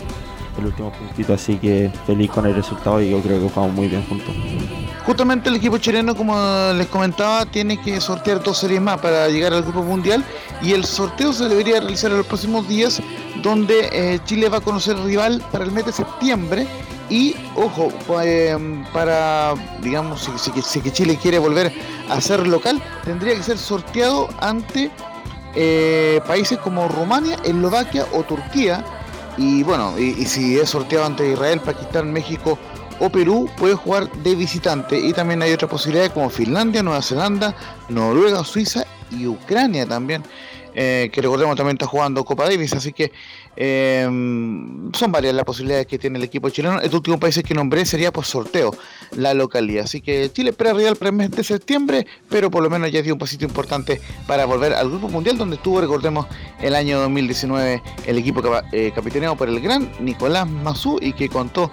el 0.58 0.66
último 0.66 0.92
puntito, 0.92 1.34
así 1.34 1.56
que 1.56 1.90
feliz 2.06 2.30
con 2.30 2.46
el 2.46 2.54
resultado 2.54 3.00
y 3.00 3.10
yo 3.10 3.20
creo 3.20 3.40
que 3.40 3.48
jugamos 3.48 3.74
muy 3.74 3.88
bien 3.88 4.04
juntos. 4.06 4.34
Justamente 5.04 5.48
el 5.48 5.56
equipo 5.56 5.78
chileno, 5.78 6.14
como 6.14 6.34
les 6.74 6.86
comentaba, 6.86 7.44
tiene 7.46 7.80
que 7.80 8.00
sortear 8.00 8.42
dos 8.42 8.58
series 8.58 8.80
más 8.80 8.98
para 9.00 9.28
llegar 9.28 9.52
al 9.52 9.62
Grupo 9.62 9.82
Mundial 9.82 10.24
y 10.62 10.72
el 10.72 10.84
sorteo 10.84 11.32
se 11.32 11.48
debería 11.48 11.80
realizar 11.80 12.10
en 12.10 12.18
los 12.18 12.26
próximos 12.26 12.66
días, 12.68 13.02
donde 13.42 13.88
eh, 13.92 14.18
Chile 14.24 14.48
va 14.48 14.58
a 14.58 14.60
conocer 14.60 14.96
rival 14.98 15.42
para 15.52 15.64
el 15.64 15.72
mes 15.72 15.86
de 15.86 15.92
septiembre 15.92 16.66
y, 17.10 17.36
ojo, 17.54 17.92
eh, 18.22 18.56
para, 18.92 19.54
digamos, 19.82 20.28
si, 20.36 20.90
Chile 20.90 21.18
quiere 21.20 21.38
volver 21.38 21.72
a 22.08 22.20
ser 22.20 22.46
local, 22.46 22.82
tendría 23.04 23.34
que 23.34 23.42
ser 23.42 23.58
sorteado 23.58 24.28
ante 24.40 24.90
eh, 25.54 26.20
países 26.26 26.58
como 26.58 26.88
Rumania, 26.88 27.36
Eslovaquia 27.44 28.06
o 28.12 28.22
Turquía 28.22 28.84
y 29.36 29.62
bueno, 29.62 29.98
y, 29.98 30.24
si 30.26 30.58
es 30.58 30.70
sorteado 30.70 31.06
ante 31.06 31.32
Israel, 31.32 31.60
Pakistán, 31.60 32.12
México 32.12 32.58
o 33.00 33.10
Perú, 33.10 33.48
puede 33.56 33.74
jugar 33.74 34.10
de 34.10 34.34
visitante. 34.34 34.98
Y 34.98 35.12
también 35.12 35.42
hay 35.42 35.52
otras 35.52 35.70
posibilidades 35.70 36.12
como 36.12 36.30
Finlandia, 36.30 36.82
Nueva 36.82 37.02
Zelanda, 37.02 37.54
Noruega, 37.88 38.44
Suiza 38.44 38.86
y 39.10 39.26
Ucrania 39.26 39.86
también. 39.86 40.22
Eh, 40.76 41.10
que 41.12 41.22
recordemos 41.22 41.56
también 41.56 41.76
está 41.76 41.86
jugando 41.86 42.24
Copa 42.24 42.44
Davis, 42.44 42.72
así 42.72 42.92
que 42.92 43.12
eh, 43.56 44.04
son 44.04 45.12
varias 45.12 45.34
las 45.34 45.44
posibilidades 45.44 45.86
que 45.86 45.98
tiene 45.98 46.18
el 46.18 46.24
equipo 46.24 46.50
chileno. 46.50 46.80
El 46.80 46.94
último 46.94 47.18
país 47.18 47.40
que 47.44 47.54
nombré 47.54 47.84
sería 47.84 48.12
por 48.12 48.24
sorteo 48.24 48.74
la 49.16 49.34
localidad. 49.34 49.84
Así 49.84 50.00
que 50.00 50.30
Chile 50.32 50.50
espera 50.50 50.72
real 50.72 50.96
para 50.96 51.10
el 51.10 51.16
mes 51.16 51.30
de 51.30 51.44
septiembre, 51.44 52.06
pero 52.28 52.50
por 52.50 52.62
lo 52.62 52.70
menos 52.70 52.90
ya 52.90 53.02
dio 53.02 53.14
un 53.14 53.18
pasito 53.18 53.44
importante 53.44 54.00
para 54.26 54.44
volver 54.44 54.72
al 54.72 54.88
Grupo 54.88 55.08
Mundial, 55.08 55.38
donde 55.38 55.56
estuvo, 55.56 55.80
recordemos, 55.80 56.26
el 56.60 56.74
año 56.74 56.98
2019 57.00 57.82
el 58.06 58.18
equipo 58.18 58.42
eh, 58.72 58.92
capitaneado 58.94 59.36
por 59.36 59.48
el 59.48 59.60
gran 59.60 59.90
Nicolás 60.00 60.48
Mazú 60.48 60.98
y 61.00 61.12
que 61.12 61.28
contó 61.28 61.70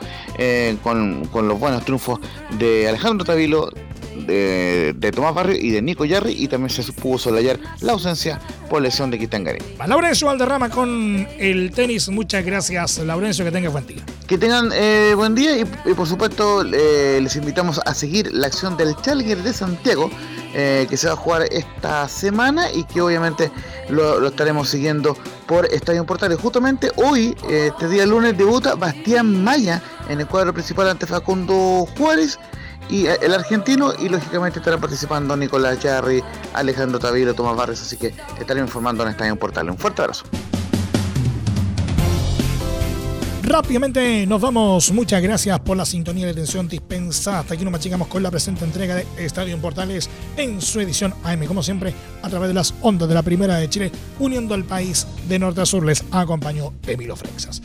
con, 0.83 1.25
con 1.25 1.47
los 1.47 1.59
buenos 1.59 1.83
triunfos 1.83 2.19
de 2.57 2.87
Alejandro 2.87 3.25
Tavilo, 3.25 3.71
de, 4.15 5.11
Tomás 5.13 5.33
Barrio 5.33 5.57
y 5.57 5.71
de 5.71 5.81
Nico 5.81 6.05
Yarri 6.05 6.33
y 6.33 6.47
también 6.47 6.69
se 6.69 6.83
pudo 6.93 7.17
solayar 7.17 7.59
la 7.81 7.93
ausencia 7.93 8.39
por 8.69 8.81
lesión 8.81 9.11
de 9.11 9.19
Kitangare. 9.19 9.59
Laurencio 9.85 10.27
Valderrama 10.27 10.69
con 10.69 11.27
el 11.37 11.71
tenis. 11.71 12.09
Muchas 12.09 12.45
gracias, 12.45 12.99
Laurencio. 12.99 13.43
Que 13.43 13.51
tengas 13.51 13.71
buen 13.71 13.87
día. 13.87 14.03
Que 14.27 14.37
tengan 14.37 14.71
eh, 14.73 15.13
buen 15.15 15.35
día 15.35 15.57
y, 15.57 15.93
por 15.93 16.07
supuesto 16.07 16.63
eh, 16.63 17.19
les 17.21 17.35
invitamos 17.35 17.79
a 17.85 17.93
seguir 17.93 18.31
la 18.31 18.47
acción 18.47 18.77
del 18.77 18.95
Challenger 19.01 19.43
de 19.43 19.53
Santiago 19.53 20.09
eh, 20.53 20.87
que 20.89 20.97
se 20.97 21.07
va 21.07 21.13
a 21.13 21.17
jugar 21.17 21.43
esta 21.51 22.07
semana 22.07 22.71
y 22.71 22.83
que 22.85 23.01
obviamente 23.01 23.51
lo, 23.89 24.25
estaremos 24.27 24.69
siguiendo 24.69 25.17
por 25.47 25.65
Estadio 25.65 26.05
Portales. 26.05 26.39
Justamente 26.39 26.91
hoy, 26.95 27.35
este 27.49 27.87
día 27.89 28.05
lunes, 28.05 28.37
debuta 28.37 28.75
Bastián 28.75 29.43
Maya 29.43 29.81
en 30.09 30.19
el 30.19 30.27
cuadro 30.27 30.53
principal 30.53 30.89
ante 30.89 31.05
Facundo 31.05 31.85
Juárez 31.97 32.39
y 32.91 33.07
eh, 33.07 33.17
el 33.21 33.33
argentino 33.33 33.93
y 33.97 34.09
lógicamente 34.09 34.59
estarán 34.59 34.79
participando 34.79 35.35
Nicolás 35.35 35.79
Jarry, 35.81 36.21
Alejandro 36.53 36.99
Taviro, 36.99 37.33
Tomás 37.33 37.55
Barres, 37.55 37.81
así 37.81 37.97
que 37.97 38.13
estaré 38.39 38.59
informando 38.59 39.03
en 39.03 39.09
Estadio 39.09 39.35
Portal. 39.37 39.69
Un 39.69 39.77
fuerte 39.77 40.01
abrazo. 40.01 40.25
Rápidamente 43.43 44.25
nos 44.27 44.39
vamos. 44.39 44.91
Muchas 44.91 45.21
gracias 45.21 45.59
por 45.59 45.75
la 45.75 45.85
sintonía 45.85 46.25
de 46.25 46.31
atención 46.31 46.69
dispensada. 46.69 47.39
Hasta 47.39 47.55
aquí 47.55 47.63
nos 47.63 47.73
machicamos 47.73 48.07
con 48.07 48.23
la 48.23 48.31
presente 48.31 48.63
entrega 48.63 48.95
de 48.95 49.05
Estadio 49.17 49.57
Portales 49.57 50.09
en 50.37 50.61
su 50.61 50.79
edición 50.79 51.13
AM, 51.23 51.45
como 51.47 51.63
siempre, 51.63 51.93
a 52.21 52.29
través 52.29 52.49
de 52.49 52.53
las 52.53 52.73
ondas 52.81 53.09
de 53.09 53.15
la 53.15 53.23
Primera 53.23 53.55
de 53.55 53.69
Chile, 53.69 53.91
uniendo 54.19 54.53
al 54.53 54.63
país 54.63 55.05
de 55.27 55.39
norte 55.39 55.61
a 55.61 55.65
sur. 55.65 55.83
Les 55.83 56.03
acompañó 56.11 56.71
Emilio 56.87 57.15
Freixas. 57.15 57.61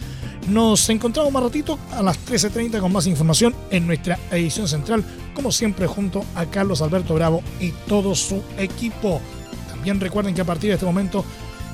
Nos 0.49 0.89
encontramos 0.91 1.33
más 1.33 1.43
ratito 1.43 1.77
a 1.93 2.03
las 2.03 2.25
13.30 2.25 2.79
con 2.81 2.93
más 2.93 3.09
información 3.09 3.53
en 3.71 3.87
nuestra 3.87 4.17
edición 4.31 4.69
central, 4.69 5.05
como 5.35 5.51
siempre 5.51 5.89
junto 5.89 6.25
a 6.37 6.47
Carlos 6.47 6.83
Alberto 6.83 7.15
Bravo 7.15 7.43
y 7.59 7.73
todo 7.89 8.15
su 8.15 8.41
equipo. 8.57 9.21
También 9.69 9.99
recuerden 9.99 10.35
que 10.35 10.43
a 10.43 10.45
partir 10.45 10.71
de 10.71 10.75
este 10.75 10.87
momento 10.87 11.25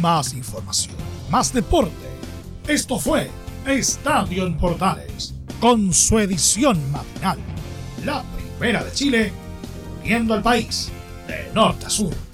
Más 0.00 0.34
información, 0.34 0.96
más 1.30 1.52
deporte. 1.52 1.92
Esto 2.66 2.98
fue 2.98 3.30
Estadio 3.66 4.46
en 4.46 4.56
Portales, 4.56 5.34
con 5.60 5.92
su 5.92 6.18
edición 6.18 6.78
matinal. 6.90 7.38
La 8.04 8.22
primera 8.58 8.84
de 8.84 8.92
Chile, 8.92 9.32
viendo 10.02 10.34
al 10.34 10.42
país 10.42 10.90
de 11.26 11.50
norte 11.52 11.86
a 11.86 11.90
sur. 11.90 12.25